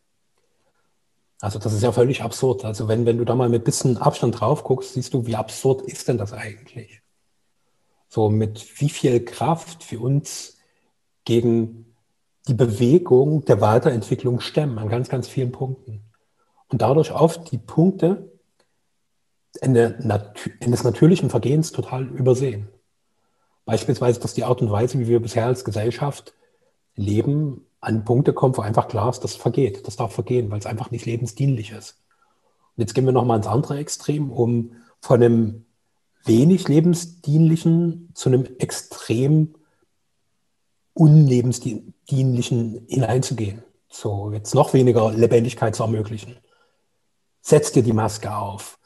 [1.40, 2.64] Also das ist ja völlig absurd.
[2.64, 5.82] Also wenn, wenn du da mal mit bisschen Abstand drauf guckst, siehst du, wie absurd
[5.82, 7.02] ist denn das eigentlich?
[8.08, 10.56] So mit wie viel Kraft für uns
[11.24, 11.94] gegen
[12.46, 16.02] die Bewegung der Weiterentwicklung stemmen an ganz, ganz vielen Punkten.
[16.68, 18.32] Und dadurch auf die Punkte
[19.60, 19.98] Ende,
[20.60, 22.68] des natürlichen Vergehens total übersehen.
[23.64, 26.34] Beispielsweise, dass die Art und Weise, wie wir bisher als Gesellschaft
[26.94, 30.66] leben, an Punkte kommt, wo einfach klar ist, das vergeht, das darf vergehen, weil es
[30.66, 31.96] einfach nicht lebensdienlich ist.
[32.76, 35.64] Und jetzt gehen wir nochmal ins andere Extrem, um von einem
[36.24, 39.54] wenig lebensdienlichen zu einem extrem
[40.94, 43.62] unlebensdienlichen hineinzugehen.
[43.88, 46.36] So, jetzt noch weniger Lebendigkeit zu ermöglichen.
[47.40, 48.78] Setz dir die Maske auf.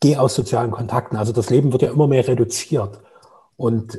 [0.00, 1.16] Geh aus sozialen Kontakten.
[1.16, 3.00] Also das Leben wird ja immer mehr reduziert.
[3.56, 3.98] Und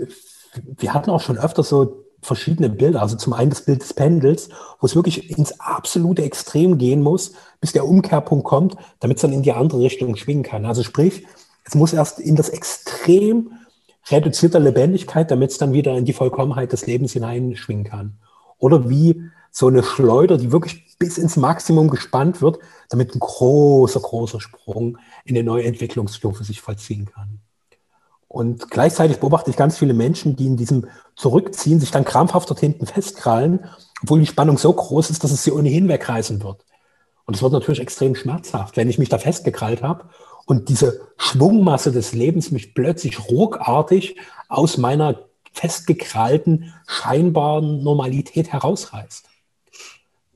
[0.54, 3.02] wir hatten auch schon öfter so verschiedene Bilder.
[3.02, 7.34] Also zum einen das Bild des Pendels, wo es wirklich ins absolute Extrem gehen muss,
[7.60, 10.66] bis der Umkehrpunkt kommt, damit es dann in die andere Richtung schwingen kann.
[10.66, 11.26] Also sprich,
[11.70, 13.52] es muss erst in das Extrem
[14.10, 18.18] reduzierter Lebendigkeit, damit es dann wieder in die Vollkommenheit des Lebens hineinschwingen kann.
[18.58, 22.58] Oder wie so eine Schleuder, die wirklich bis ins Maximum gespannt wird,
[22.90, 27.40] damit ein großer, großer Sprung in eine neue Entwicklungsstufe sich vollziehen kann.
[28.28, 32.60] Und gleichzeitig beobachte ich ganz viele Menschen, die in diesem Zurückziehen sich dann krampfhaft dort
[32.60, 33.66] hinten festkrallen,
[34.02, 36.66] obwohl die Spannung so groß ist, dass es sie ohnehin wegreißen wird.
[37.26, 40.06] Und es wird natürlich extrem schmerzhaft, wenn ich mich da festgekrallt habe
[40.50, 44.16] und diese Schwungmasse des Lebens mich plötzlich ruckartig
[44.48, 49.30] aus meiner festgekrallten, scheinbaren Normalität herausreißt.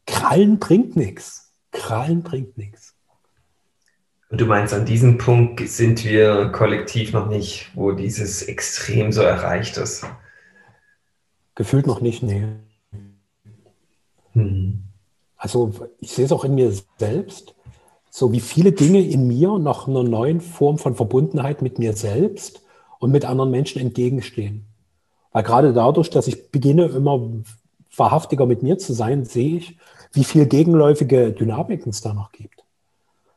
[0.05, 1.51] Krallen bringt nichts.
[1.71, 2.93] Krallen bringt nichts.
[4.29, 9.23] Und du meinst, an diesem Punkt sind wir kollektiv noch nicht, wo dieses Extrem so
[9.23, 10.05] erreicht ist?
[11.55, 12.45] Gefühlt noch nicht, nee.
[14.33, 14.83] Hm.
[15.37, 17.55] Also ich sehe es auch in mir selbst,
[18.15, 22.61] so wie viele Dinge in mir noch einer neuen Form von Verbundenheit mit mir selbst
[22.99, 24.67] und mit anderen Menschen entgegenstehen.
[25.31, 27.31] Weil gerade dadurch, dass ich beginne, immer
[27.97, 29.79] wahrhaftiger mit mir zu sein, sehe ich,
[30.11, 32.63] wie viel gegenläufige Dynamiken es da noch gibt.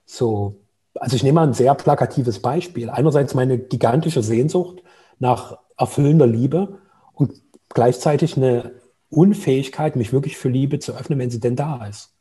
[0.04, 0.56] So,
[0.96, 2.90] also ich nehme mal ein sehr plakatives Beispiel.
[2.90, 4.82] Einerseits meine gigantische Sehnsucht
[5.18, 6.80] nach erfüllender Liebe
[7.14, 7.32] und
[7.70, 8.72] gleichzeitig eine
[9.08, 12.15] Unfähigkeit, mich wirklich für Liebe zu öffnen, wenn sie denn da ist.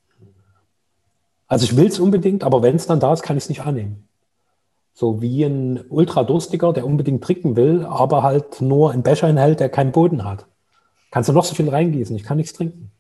[1.48, 3.62] Also ich will es unbedingt, aber wenn es dann da ist, kann ich es nicht
[3.62, 4.08] annehmen.
[4.94, 9.70] So wie ein Ultradurstiger, der unbedingt trinken will, aber halt nur einen Becher enthält, der
[9.70, 10.46] keinen Boden hat.
[11.12, 12.92] Kannst du noch so viel reingießen, ich kann nichts trinken.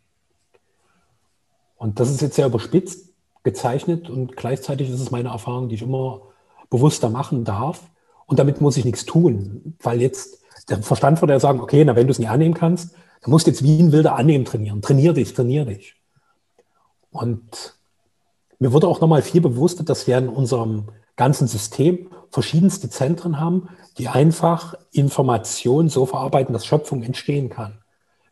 [1.77, 3.09] Und das ist jetzt sehr überspitzt
[3.43, 6.21] gezeichnet und gleichzeitig ist es meine Erfahrung, die ich immer
[6.69, 7.81] bewusster machen darf.
[8.25, 11.95] Und damit muss ich nichts tun, weil jetzt der Verstand würde ja sagen, okay, na,
[11.95, 14.81] wenn du es nicht annehmen kannst, dann musst du jetzt wie ein Wilder annehmen trainieren.
[14.81, 15.95] Trainier dich, trainier dich.
[17.11, 17.74] Und
[18.59, 23.69] mir wurde auch nochmal viel bewusster, dass wir in unserem ganzen System verschiedenste Zentren haben,
[23.97, 27.79] die einfach Informationen so verarbeiten, dass Schöpfung entstehen kann.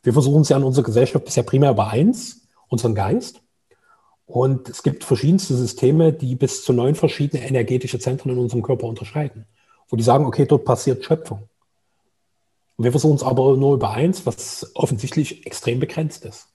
[0.02, 3.42] Wir versuchen es ja in unserer Gesellschaft bisher primär über eins, unseren Geist.
[4.26, 8.88] Und es gibt verschiedenste Systeme, die bis zu neun verschiedene energetische Zentren in unserem Körper
[8.88, 9.46] unterscheiden,
[9.90, 11.48] wo die sagen, okay, dort passiert Schöpfung.
[12.76, 16.48] Und wir versuchen es aber nur über eins, was offensichtlich extrem begrenzt ist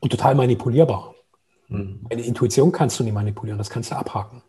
[0.00, 1.13] und total manipulierbar.
[1.68, 2.00] Mhm.
[2.10, 4.42] Eine Intuition kannst du nicht manipulieren, das kannst du abhaken.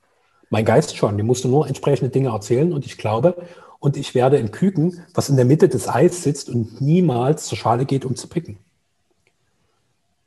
[0.49, 3.35] Mein Geist schon, dem musst du nur entsprechende Dinge erzählen und ich glaube,
[3.79, 7.57] und ich werde ein Küken, was in der Mitte des Eis sitzt und niemals zur
[7.57, 8.57] Schale geht, um zu picken.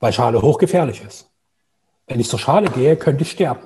[0.00, 1.28] Weil Schale hochgefährlich ist.
[2.06, 3.62] Wenn ich zur Schale gehe, könnte ich sterben.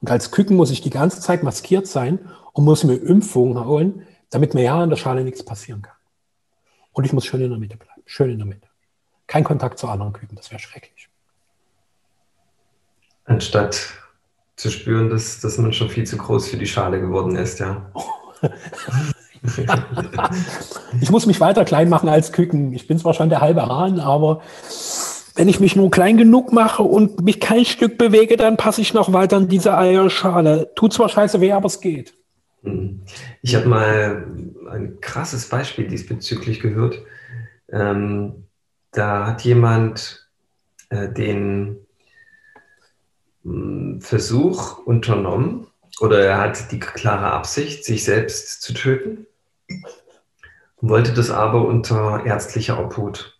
[0.00, 2.18] Und als Küken muss ich die ganze Zeit maskiert sein
[2.52, 5.94] und muss mir Impfungen holen, damit mir ja an der Schale nichts passieren kann.
[6.92, 8.02] Und ich muss schön in der Mitte bleiben.
[8.04, 8.68] Schön in der Mitte.
[9.26, 11.08] Kein Kontakt zu anderen Küken, das wäre schrecklich.
[13.26, 13.92] Anstatt
[14.56, 17.90] zu spüren, dass, dass man schon viel zu groß für die Schale geworden ist, ja.
[21.00, 22.72] ich muss mich weiter klein machen als Küken.
[22.72, 24.42] Ich bin zwar schon der halbe Hahn, aber
[25.34, 28.94] wenn ich mich nur klein genug mache und mich kein Stück bewege, dann passe ich
[28.94, 30.72] noch weiter in diese Eierschale.
[30.74, 32.14] Tut zwar scheiße weh, aber es geht.
[32.62, 33.02] Hm.
[33.42, 34.26] Ich habe mal
[34.70, 37.02] ein krasses Beispiel diesbezüglich gehört.
[37.70, 38.46] Ähm,
[38.92, 40.28] da hat jemand
[40.88, 41.85] äh, den
[44.00, 45.66] Versuch unternommen
[46.00, 49.26] oder er hat die klare Absicht, sich selbst zu töten,
[50.80, 53.38] wollte das aber unter ärztlicher Obhut.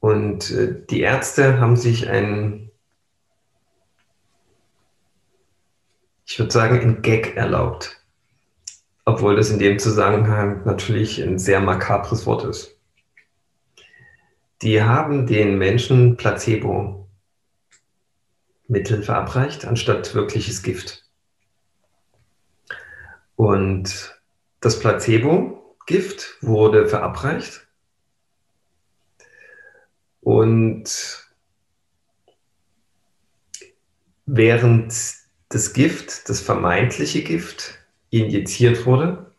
[0.00, 2.70] Und äh, die Ärzte haben sich ein,
[6.26, 8.02] ich würde sagen, ein Gag erlaubt.
[9.04, 12.76] Obwohl das in dem Zusammenhang natürlich ein sehr makabres Wort ist.
[14.62, 16.99] Die haben den Menschen Placebo
[18.70, 21.04] Mittel verabreicht, anstatt wirkliches Gift.
[23.34, 24.20] Und
[24.60, 27.66] das Placebo-Gift wurde verabreicht
[30.20, 30.84] und
[34.26, 34.94] während
[35.48, 37.78] das Gift, das vermeintliche Gift,
[38.10, 39.32] injiziert wurde,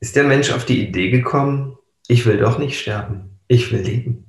[0.00, 4.25] ist der Mensch auf die Idee gekommen, ich will doch nicht sterben, ich will leben.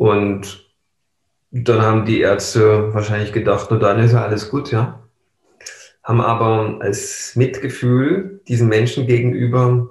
[0.00, 0.66] Und
[1.50, 4.98] dann haben die Ärzte wahrscheinlich gedacht, nur dann ist ja alles gut, ja.
[6.02, 9.90] Haben aber als Mitgefühl diesen Menschen gegenüber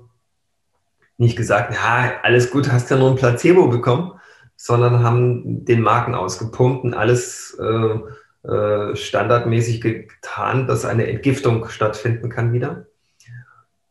[1.17, 4.13] nicht gesagt, ja, alles gut, hast ja nur ein Placebo bekommen,
[4.55, 12.29] sondern haben den Marken ausgepumpt und alles äh, äh, standardmäßig getan, dass eine Entgiftung stattfinden
[12.29, 12.87] kann wieder.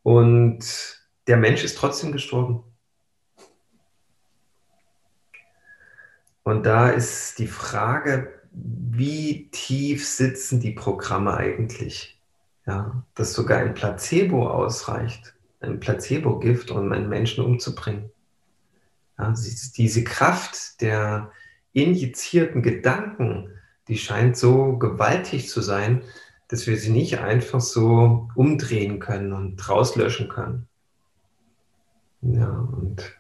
[0.03, 2.65] Und der Mensch ist trotzdem gestorben.
[6.49, 12.19] Und da ist die Frage, wie tief sitzen die Programme eigentlich?
[12.67, 18.11] Ja, dass sogar ein Placebo ausreicht, ein Placebo-Gift, um einen Menschen umzubringen.
[19.19, 19.35] Ja,
[19.77, 21.33] diese Kraft der
[21.75, 23.51] injizierten Gedanken,
[23.89, 26.01] die scheint so gewaltig zu sein,
[26.49, 30.67] dass wir sie nicht einfach so umdrehen können und rauslöschen können.
[32.23, 33.18] Ja, und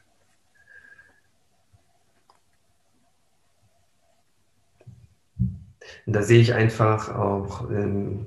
[6.07, 8.27] Und da sehe ich einfach auch ähm,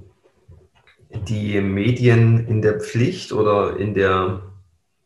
[1.14, 4.42] die Medien in der Pflicht oder in der,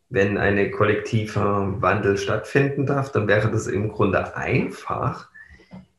[0.08, 5.28] wenn ein kollektiver Wandel stattfinden darf, dann wäre das im Grunde einfach,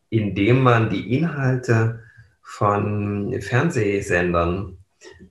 [0.09, 2.03] indem man die Inhalte
[2.41, 4.77] von Fernsehsendern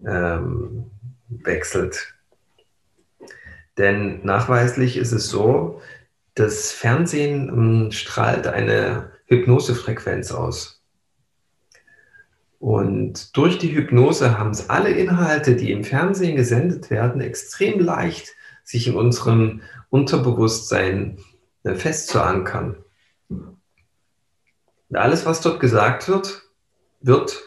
[0.06, 0.90] ähm,
[1.28, 2.14] wechselt.
[3.78, 5.80] Denn nachweislich ist es so,
[6.34, 10.75] das Fernsehen ähm, strahlt eine Hypnosefrequenz aus.
[12.58, 18.34] Und durch die Hypnose haben es alle Inhalte, die im Fernsehen gesendet werden, extrem leicht,
[18.64, 21.18] sich in unserem Unterbewusstsein
[21.62, 22.76] äh, festzuankern.
[23.28, 26.42] Und alles, was dort gesagt wird,
[27.00, 27.42] wird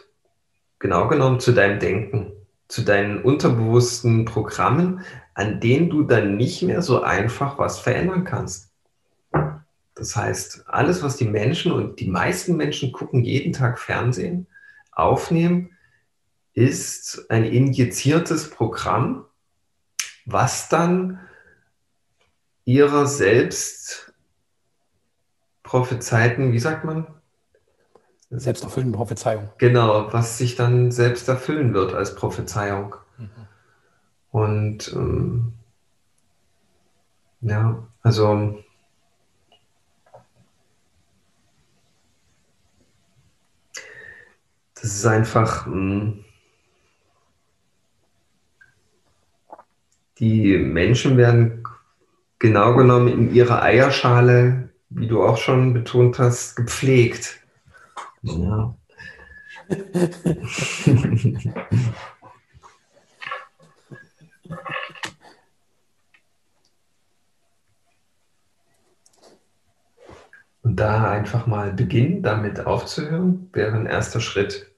[0.78, 2.32] genau genommen zu deinem Denken,
[2.68, 5.00] zu deinen unterbewussten Programmen,
[5.34, 8.70] an denen du dann nicht mehr so einfach was verändern kannst.
[9.94, 14.46] Das heißt, alles, was die Menschen und die meisten Menschen gucken jeden Tag Fernsehen,
[15.00, 15.70] aufnehmen,
[16.52, 19.24] ist ein injiziertes Programm,
[20.26, 21.20] was dann
[22.64, 24.12] ihrer selbst
[25.62, 27.06] prophezeiten, wie sagt man?
[28.30, 29.50] Selbsterfüllende Prophezeiung.
[29.58, 32.94] Genau, was sich dann selbst erfüllen wird als Prophezeiung.
[33.18, 33.28] Mhm.
[34.30, 35.52] Und ähm,
[37.40, 38.62] ja, also
[44.80, 45.66] Das ist einfach.
[45.66, 46.24] Mh, hm,
[50.18, 51.64] die Menschen werden
[52.38, 57.40] genau genommen in ihrer Eierschale, wie du auch schon betont hast, gepflegt.
[58.22, 58.74] Ja.
[70.62, 74.69] Und da einfach mal beginnen, damit aufzuhören, wäre ein erster Schritt.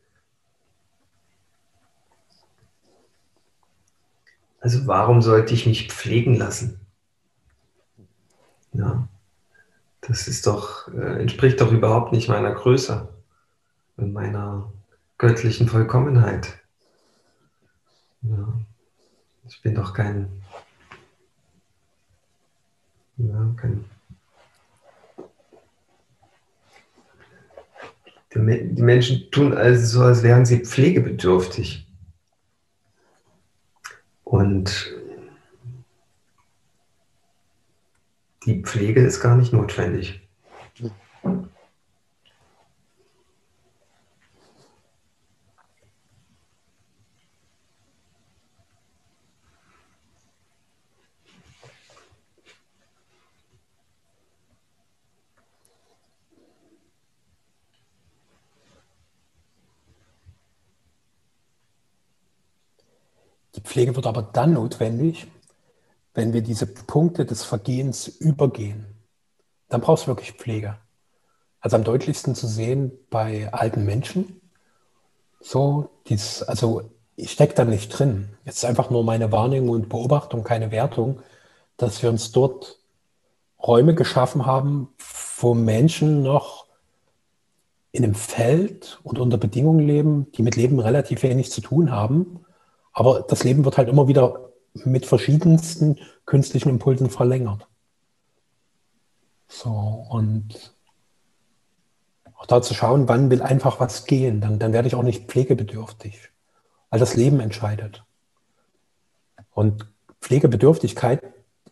[4.63, 6.79] Also warum sollte ich mich pflegen lassen?
[8.73, 9.09] Ja,
[10.03, 13.09] das ist doch, äh, entspricht doch überhaupt nicht meiner Größe
[13.97, 14.73] und meiner
[15.19, 16.61] göttlichen Vollkommenheit.
[18.23, 18.55] Ja,
[19.49, 20.29] ich bin doch kein,
[23.17, 23.85] ja, kein
[28.33, 31.92] die Menschen tun also so, als wären sie pflegebedürftig.
[34.33, 34.91] Und
[38.47, 40.22] die Pflege ist gar nicht notwendig.
[63.73, 65.29] Pflege wird aber dann notwendig,
[66.13, 68.85] wenn wir diese Punkte des Vergehens übergehen.
[69.71, 70.77] Dann brauchst du wirklich Pflege.
[71.59, 74.43] Also am deutlichsten zu sehen bei alten Menschen.
[75.41, 76.83] So, dies, also
[77.17, 78.29] ich stecke da nicht drin.
[78.45, 81.21] Es ist einfach nur meine Wahrnehmung und Beobachtung, keine Wertung,
[81.79, 82.79] dass wir uns dort
[83.59, 84.89] Räume geschaffen haben,
[85.39, 86.67] wo Menschen noch
[87.91, 92.45] in einem Feld und unter Bedingungen leben, die mit Leben relativ wenig zu tun haben
[92.93, 97.67] aber das Leben wird halt immer wieder mit verschiedensten künstlichen Impulsen verlängert.
[99.49, 99.71] So,
[100.11, 100.75] und
[102.35, 105.29] Auch da zu schauen, wann will einfach was gehen, dann, dann werde ich auch nicht
[105.29, 106.31] pflegebedürftig,
[106.91, 108.03] weil das Leben entscheidet.
[109.53, 109.87] Und
[110.21, 111.23] Pflegebedürftigkeit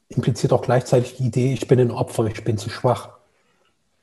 [0.09, 3.11] impliziert auch gleichzeitig die Idee, ich bin ein Opfer, ich bin zu schwach.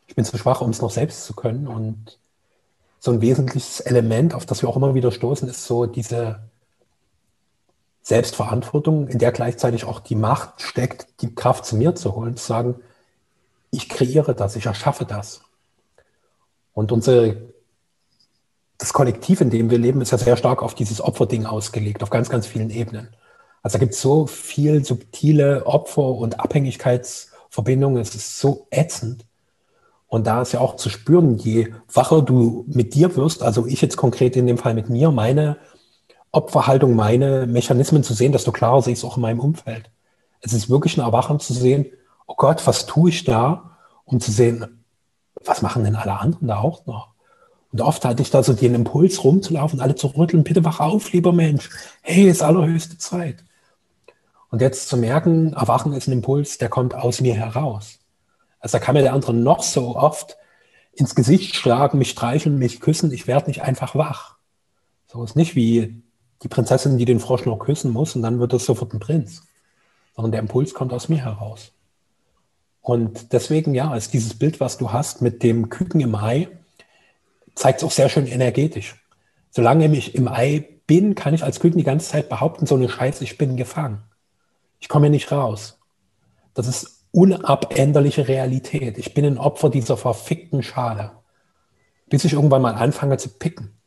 [0.07, 1.67] Ich bin zu schwach, um es noch selbst zu können.
[1.67, 2.19] Und
[2.99, 6.39] so ein wesentliches Element, auf das wir auch immer wieder stoßen, ist so diese
[8.07, 12.47] Selbstverantwortung, in der gleichzeitig auch die Macht steckt, die Kraft zu mir zu holen, zu
[12.47, 12.75] sagen,
[13.69, 15.41] ich kreiere das, ich erschaffe das.
[16.73, 17.35] Und unsere,
[18.77, 22.09] das Kollektiv, in dem wir leben, ist ja sehr stark auf dieses Opferding ausgelegt, auf
[22.09, 23.09] ganz, ganz vielen Ebenen.
[23.61, 29.25] Also da gibt es so viel subtile Opfer- und Abhängigkeitsverbindungen, es ist so ätzend.
[30.07, 33.81] Und da ist ja auch zu spüren, je wacher du mit dir wirst, also ich
[33.81, 35.57] jetzt konkret in dem Fall mit mir, meine
[36.37, 39.89] Opferhaltung, meine Mechanismen zu sehen, desto klarer sehe ich es auch in meinem Umfeld.
[40.41, 41.87] Es ist wirklich ein Erwachen zu sehen,
[42.27, 43.77] oh Gott, was tue ich da?
[44.05, 44.83] Um zu sehen,
[45.43, 47.09] was machen denn alle anderen da auch noch?
[47.71, 51.11] Und oft hatte ich da so den Impuls rumzulaufen, alle zu rütteln, bitte wach auf,
[51.11, 51.69] lieber Mensch.
[52.01, 53.43] Hey, ist allerhöchste Zeit.
[54.49, 57.99] Und jetzt zu merken, Erwachen ist ein Impuls, der kommt aus mir heraus.
[58.59, 60.37] Also da kann mir der andere noch so oft
[60.93, 64.37] ins Gesicht schlagen, mich streicheln, mich küssen, ich werde nicht einfach wach.
[65.07, 66.01] So ist nicht wie
[66.43, 69.43] die Prinzessin, die den Frosch noch küssen muss und dann wird es sofort ein Prinz.
[70.15, 71.71] Sondern der Impuls kommt aus mir heraus.
[72.81, 76.47] Und deswegen, ja, ist dieses Bild, was du hast mit dem Küken im Ei,
[77.53, 78.95] zeigt es auch sehr schön energetisch.
[79.49, 82.87] Solange ich im Ei bin, kann ich als Küken die ganze Zeit behaupten, so eine
[82.87, 84.03] Scheiße, ich bin gefangen.
[84.79, 85.79] Ich komme hier nicht raus.
[86.53, 88.97] Das ist unabänderliche Realität.
[88.97, 91.11] Ich bin ein Opfer dieser verfickten Schale.
[92.09, 93.77] Bis ich irgendwann mal anfange zu picken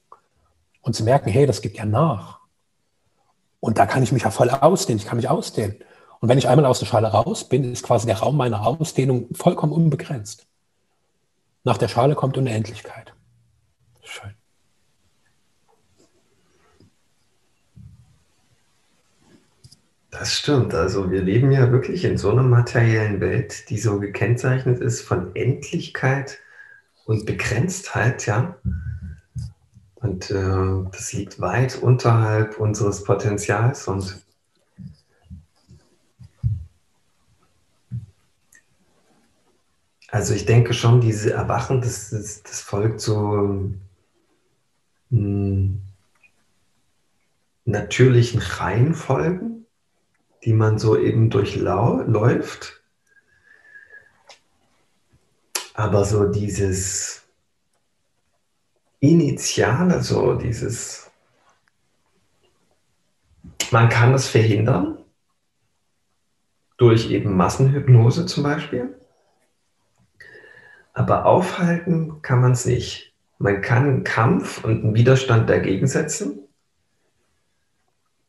[0.82, 2.39] und zu merken, hey, das gibt ja nach.
[3.60, 5.76] Und da kann ich mich ja voll ausdehnen, ich kann mich ausdehnen.
[6.20, 9.28] Und wenn ich einmal aus der Schale raus bin, ist quasi der Raum meiner Ausdehnung
[9.32, 10.46] vollkommen unbegrenzt.
[11.64, 13.14] Nach der Schale kommt Unendlichkeit.
[14.02, 14.34] Schön.
[20.10, 20.74] Das stimmt.
[20.74, 25.34] Also wir leben ja wirklich in so einer materiellen Welt, die so gekennzeichnet ist von
[25.36, 26.38] Endlichkeit
[27.04, 28.56] und Begrenztheit, ja.
[30.00, 34.22] Und äh, das liegt weit unterhalb unseres Potenzials und
[40.10, 43.70] also ich denke schon, diese Erwachen, das, das, das folgt so
[45.10, 45.82] hm,
[47.66, 49.66] natürlichen Reihenfolgen,
[50.44, 52.82] die man so eben durchläuft.
[55.74, 57.19] Aber so dieses
[59.00, 61.10] Initiale, so dieses,
[63.70, 64.98] man kann es verhindern,
[66.76, 68.94] durch eben Massenhypnose zum Beispiel,
[70.92, 73.14] aber aufhalten kann man es nicht.
[73.38, 76.40] Man kann einen Kampf und einen Widerstand dagegen setzen.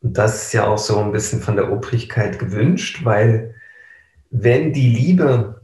[0.01, 3.55] Und das ist ja auch so ein bisschen von der Obrigkeit gewünscht, weil
[4.29, 5.61] wenn die Liebe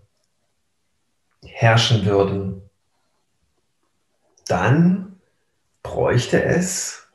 [1.46, 2.67] herrschen würden,
[4.48, 5.20] dann
[5.84, 7.08] bräuchte es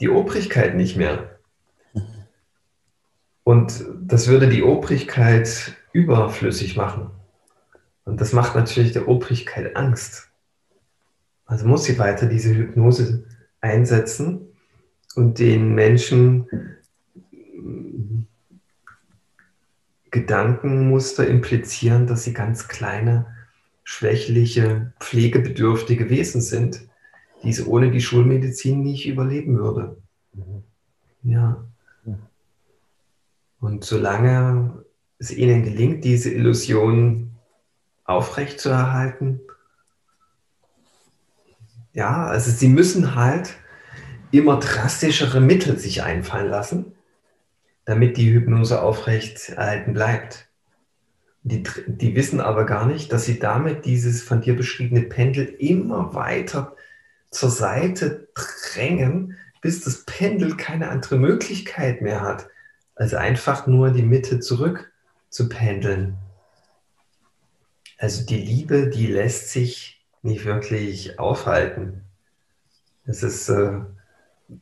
[0.00, 1.38] die Obrigkeit nicht mehr.
[3.44, 7.10] Und das würde die Obrigkeit überflüssig machen.
[8.04, 10.28] Und das macht natürlich der Obrigkeit Angst.
[11.46, 13.24] Also muss sie weiter diese Hypnose
[13.60, 14.48] einsetzen
[15.16, 16.46] und den Menschen
[20.10, 23.26] Gedankenmuster implizieren, dass sie ganz kleine
[23.90, 26.88] schwächliche, pflegebedürftige Wesen sind,
[27.42, 29.96] die es ohne die Schulmedizin nicht überleben würde.
[30.32, 30.62] Mhm.
[31.24, 31.64] Ja.
[33.58, 34.84] Und solange
[35.18, 37.32] es ihnen gelingt, diese Illusion
[38.04, 39.40] aufrechtzuerhalten,
[41.92, 43.56] ja, also sie müssen halt
[44.30, 46.92] immer drastischere Mittel sich einfallen lassen,
[47.86, 50.48] damit die Hypnose aufrechterhalten bleibt.
[51.42, 56.14] Die, die wissen aber gar nicht, dass sie damit dieses von dir beschriebene Pendel immer
[56.14, 56.76] weiter
[57.30, 62.48] zur Seite drängen, bis das Pendel keine andere Möglichkeit mehr hat,
[62.94, 64.92] als einfach nur die Mitte zurück
[65.30, 66.18] zu pendeln.
[67.98, 72.02] Also die Liebe, die lässt sich nicht wirklich aufhalten.
[73.06, 73.80] Es ist äh,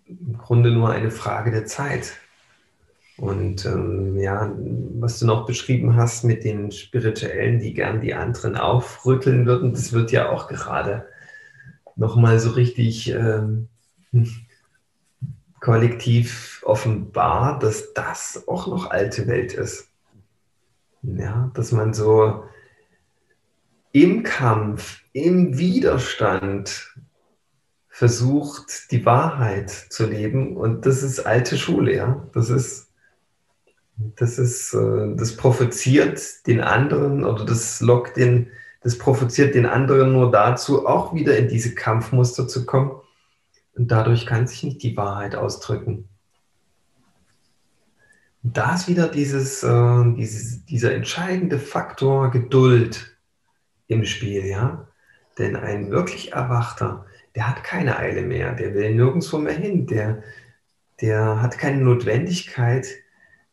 [0.07, 2.13] im Grunde nur eine Frage der Zeit.
[3.19, 4.53] Und ähm, ja,
[5.01, 9.93] was du noch beschrieben hast mit den Spirituellen, die gern die anderen aufrütteln würden, das
[9.93, 11.07] wird ja auch gerade
[11.97, 13.69] nochmal so richtig ähm,
[15.61, 19.89] kollektiv offenbar, dass das auch noch alte Welt ist.
[21.03, 22.45] Ja, dass man so
[23.93, 26.95] im Kampf, im Widerstand
[27.89, 30.57] versucht, die Wahrheit zu leben.
[30.57, 32.29] Und das ist alte Schule, ja.
[32.33, 32.88] Das ist,
[33.99, 38.49] das ist, äh, das provoziert den anderen oder das lockt den,
[38.81, 42.93] das provoziert den anderen nur dazu, auch wieder in diese Kampfmuster zu kommen.
[43.75, 46.09] Und dadurch kann sich nicht die Wahrheit ausdrücken.
[48.45, 53.17] Und da ist wieder dieses, äh, dieses, dieser entscheidende Faktor Geduld
[53.89, 54.87] im Spiel, ja.
[55.39, 60.23] Denn ein wirklich Erwachter, der hat keine Eile mehr, der will nirgendwo mehr hin, der,
[61.01, 62.89] der hat keine Notwendigkeit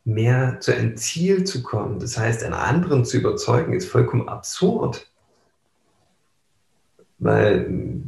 [0.06, 2.00] mehr zu einem Ziel zu kommen.
[2.00, 5.12] Das heißt, einen anderen zu überzeugen, ist vollkommen absurd.
[7.18, 8.04] Weil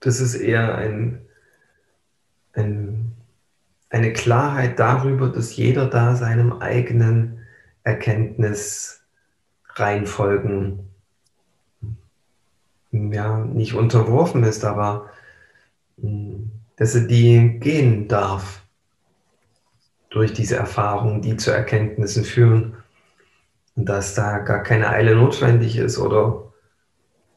[0.00, 1.20] das ist eher ein,
[2.52, 3.12] ein,
[3.90, 7.40] eine Klarheit darüber, dass jeder da seinem eigenen
[7.82, 9.02] Erkenntnis
[9.74, 10.86] reinfolgen
[12.92, 15.10] ja, nicht unterworfen ist, aber
[16.00, 18.65] hm, dass er die gehen darf
[20.16, 22.76] durch diese Erfahrungen, die zu Erkenntnissen führen
[23.76, 26.52] und dass da gar keine Eile notwendig ist oder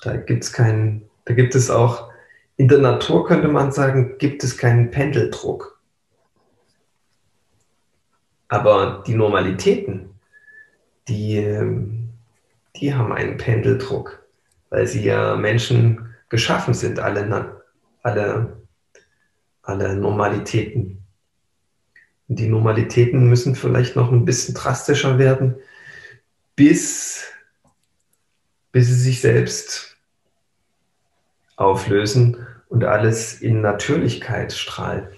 [0.01, 2.09] da gibt es keinen, da gibt es auch
[2.57, 5.80] in der Natur könnte man sagen, gibt es keinen Pendeldruck.
[8.49, 10.09] Aber die Normalitäten,
[11.07, 12.09] die, ähm,
[12.75, 14.19] die haben einen Pendeldruck
[14.69, 17.63] weil sie ja Menschen geschaffen sind, alle,
[18.03, 18.57] alle,
[19.63, 20.99] alle Normalitäten.
[22.32, 25.55] Die Normalitäten müssen vielleicht noch ein bisschen drastischer werden,
[26.55, 27.25] bis,
[28.71, 29.97] bis sie sich selbst
[31.55, 35.09] auflösen und alles in Natürlichkeit strahlt.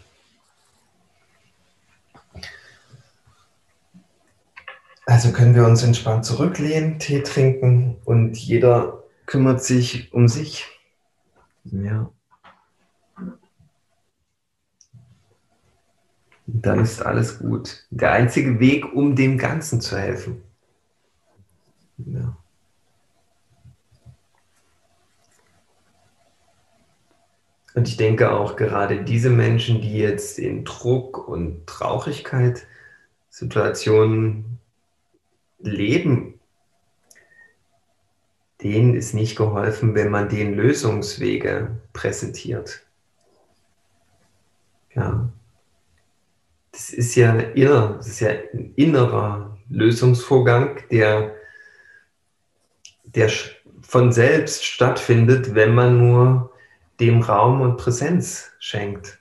[5.06, 10.66] Also können wir uns entspannt zurücklehnen, Tee trinken und jeder kümmert sich um sich.
[11.66, 12.10] Ja.
[16.54, 17.86] Dann ist alles gut.
[17.90, 20.44] Der einzige Weg, um dem Ganzen zu helfen.
[21.98, 22.36] Ja.
[27.74, 32.68] Und ich denke auch gerade diese Menschen, die jetzt in Druck und Traurigkeit
[33.30, 34.60] Situationen
[35.60, 36.42] leben
[38.64, 42.82] denen ist nicht geholfen, wenn man denen Lösungswege präsentiert.
[44.94, 45.30] Ja.
[46.72, 51.36] Das ist ja inner, das ist ja ein innerer Lösungsvorgang, der,
[53.04, 53.30] der
[53.82, 56.54] von selbst stattfindet, wenn man nur
[57.00, 59.20] dem Raum und Präsenz schenkt.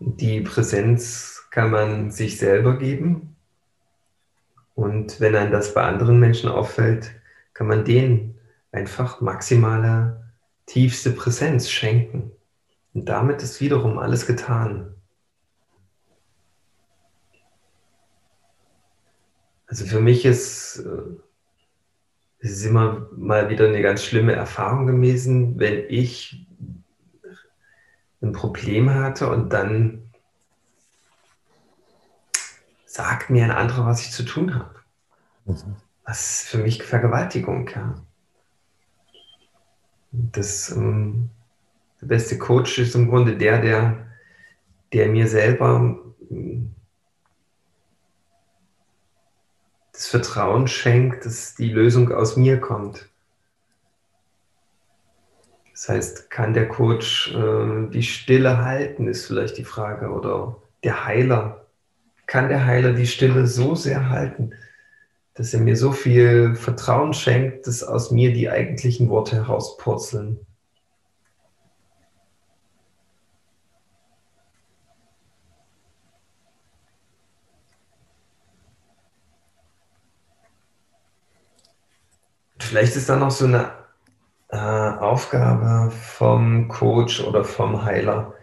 [0.00, 3.36] Die Präsenz kann man sich selber geben.
[4.74, 7.12] Und wenn einem das bei anderen Menschen auffällt,
[7.52, 8.38] kann man denen
[8.72, 10.29] einfach maximale,
[10.70, 12.32] tiefste Präsenz schenken.
[12.94, 14.94] Und damit ist wiederum alles getan.
[19.66, 21.20] Also für mich ist äh,
[22.42, 26.46] es ist immer mal wieder eine ganz schlimme Erfahrung gewesen, wenn ich
[28.22, 30.10] ein Problem hatte und dann
[32.86, 34.74] sagt mir ein anderer, was ich zu tun habe.
[35.44, 35.76] Mhm.
[36.06, 37.68] Das ist für mich Vergewaltigung.
[37.68, 37.94] Ja.
[40.12, 41.30] Das, ähm,
[42.00, 44.06] der beste Coach ist im Grunde der, der,
[44.92, 45.98] der mir selber
[46.30, 46.74] ähm,
[49.92, 53.08] das Vertrauen schenkt, dass die Lösung aus mir kommt.
[55.72, 61.06] Das heißt, kann der Coach äh, die Stille halten, ist vielleicht die Frage, oder der
[61.06, 61.66] Heiler
[62.26, 64.52] kann der Heiler die Stille so sehr halten,
[65.40, 70.38] dass er mir so viel Vertrauen schenkt, dass aus mir die eigentlichen Worte herauspurzeln.
[82.58, 83.72] Vielleicht ist da noch so eine
[84.50, 88.34] äh, Aufgabe vom Coach oder vom Heiler,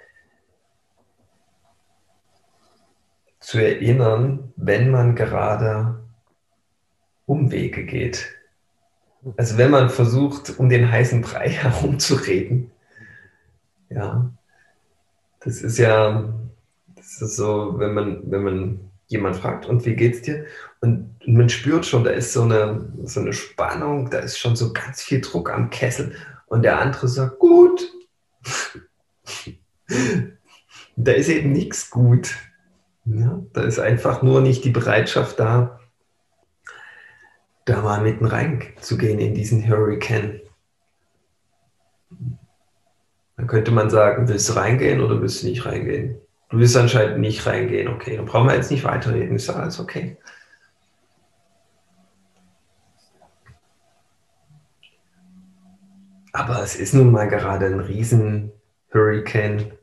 [3.39, 6.06] zu erinnern, wenn man gerade
[7.27, 8.25] Umwege geht.
[9.35, 12.71] Also wenn man versucht, um den heißen Brei herumzureden.
[13.89, 14.31] Ja,
[15.41, 16.33] das ist ja,
[16.95, 20.45] das ist so, wenn man, wenn man jemand fragt, und wie geht's dir?
[20.81, 24.73] Und man spürt schon, da ist so eine, so eine Spannung, da ist schon so
[24.73, 26.15] ganz viel Druck am Kessel.
[26.47, 27.81] Und der andere sagt, gut.
[30.95, 32.35] da ist eben nichts gut.
[33.05, 35.79] Ja, da ist einfach nur nicht die Bereitschaft da,
[37.67, 40.39] da mal mitten reinzugehen in diesen Hurricane.
[43.35, 46.17] Dann könnte man sagen, willst du reingehen oder willst du nicht reingehen?
[46.49, 50.17] Du willst anscheinend nicht reingehen, okay, dann brauchen wir jetzt nicht weiterreden, ist alles okay.
[56.31, 58.53] Aber es ist nun mal gerade ein riesen
[58.93, 59.73] Hurricane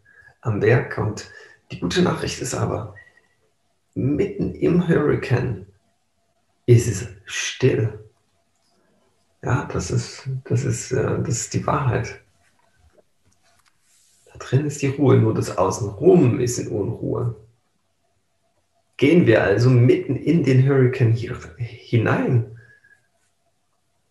[0.41, 1.31] am Werk und
[1.71, 2.95] die gute Nachricht ist aber,
[3.95, 5.67] mitten im Hurricane
[6.65, 7.99] ist es still.
[9.43, 12.21] Ja, das ist, das ist, äh, das ist die Wahrheit.
[14.33, 17.37] Da drin ist die Ruhe, nur das Außenrum ist in Unruhe.
[18.97, 22.55] Gehen wir also mitten in den Hurricane hier hinein,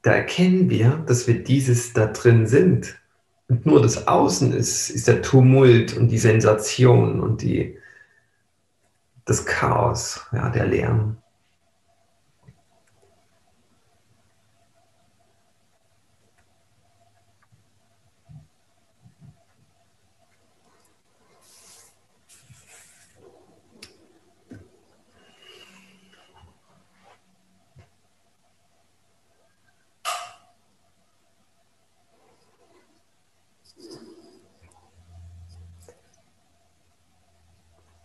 [0.04, 3.00] da erkennen wir, dass wir dieses da drin sind.
[3.48, 7.78] Und nur das Außen ist, ist der Tumult und die Sensation und die,
[9.26, 11.18] das Chaos, ja, der Lärm.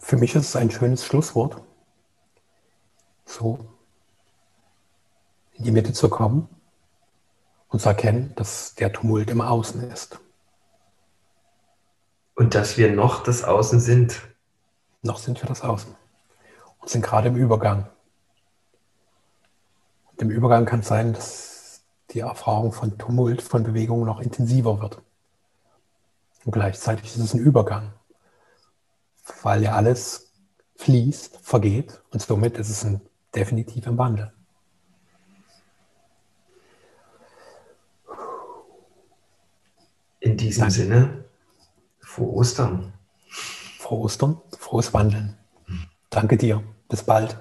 [0.09, 1.61] Für mich ist es ein schönes Schlusswort,
[3.27, 3.59] so
[5.53, 6.49] in die Mitte zu kommen
[7.69, 10.19] und zu erkennen, dass der Tumult im Außen ist.
[12.35, 14.19] Und dass wir noch das Außen sind.
[15.03, 15.95] Noch sind wir das Außen
[16.79, 17.87] und sind gerade im Übergang.
[20.13, 21.83] Und Im Übergang kann es sein, dass
[22.13, 25.03] die Erfahrung von Tumult, von Bewegung noch intensiver wird.
[26.47, 27.93] Und gleichzeitig ist es ein Übergang
[29.43, 30.33] weil ja alles
[30.77, 33.01] fließt, vergeht und somit ist es ein
[33.35, 34.33] definitiv im Wandel.
[40.21, 40.75] In diesem Danke.
[40.75, 41.25] Sinne,
[42.01, 42.93] frohe Ostern.
[43.79, 45.39] Frohe Ostern, frohes Wandeln.
[46.11, 46.63] Danke dir.
[46.89, 47.37] Bis bald.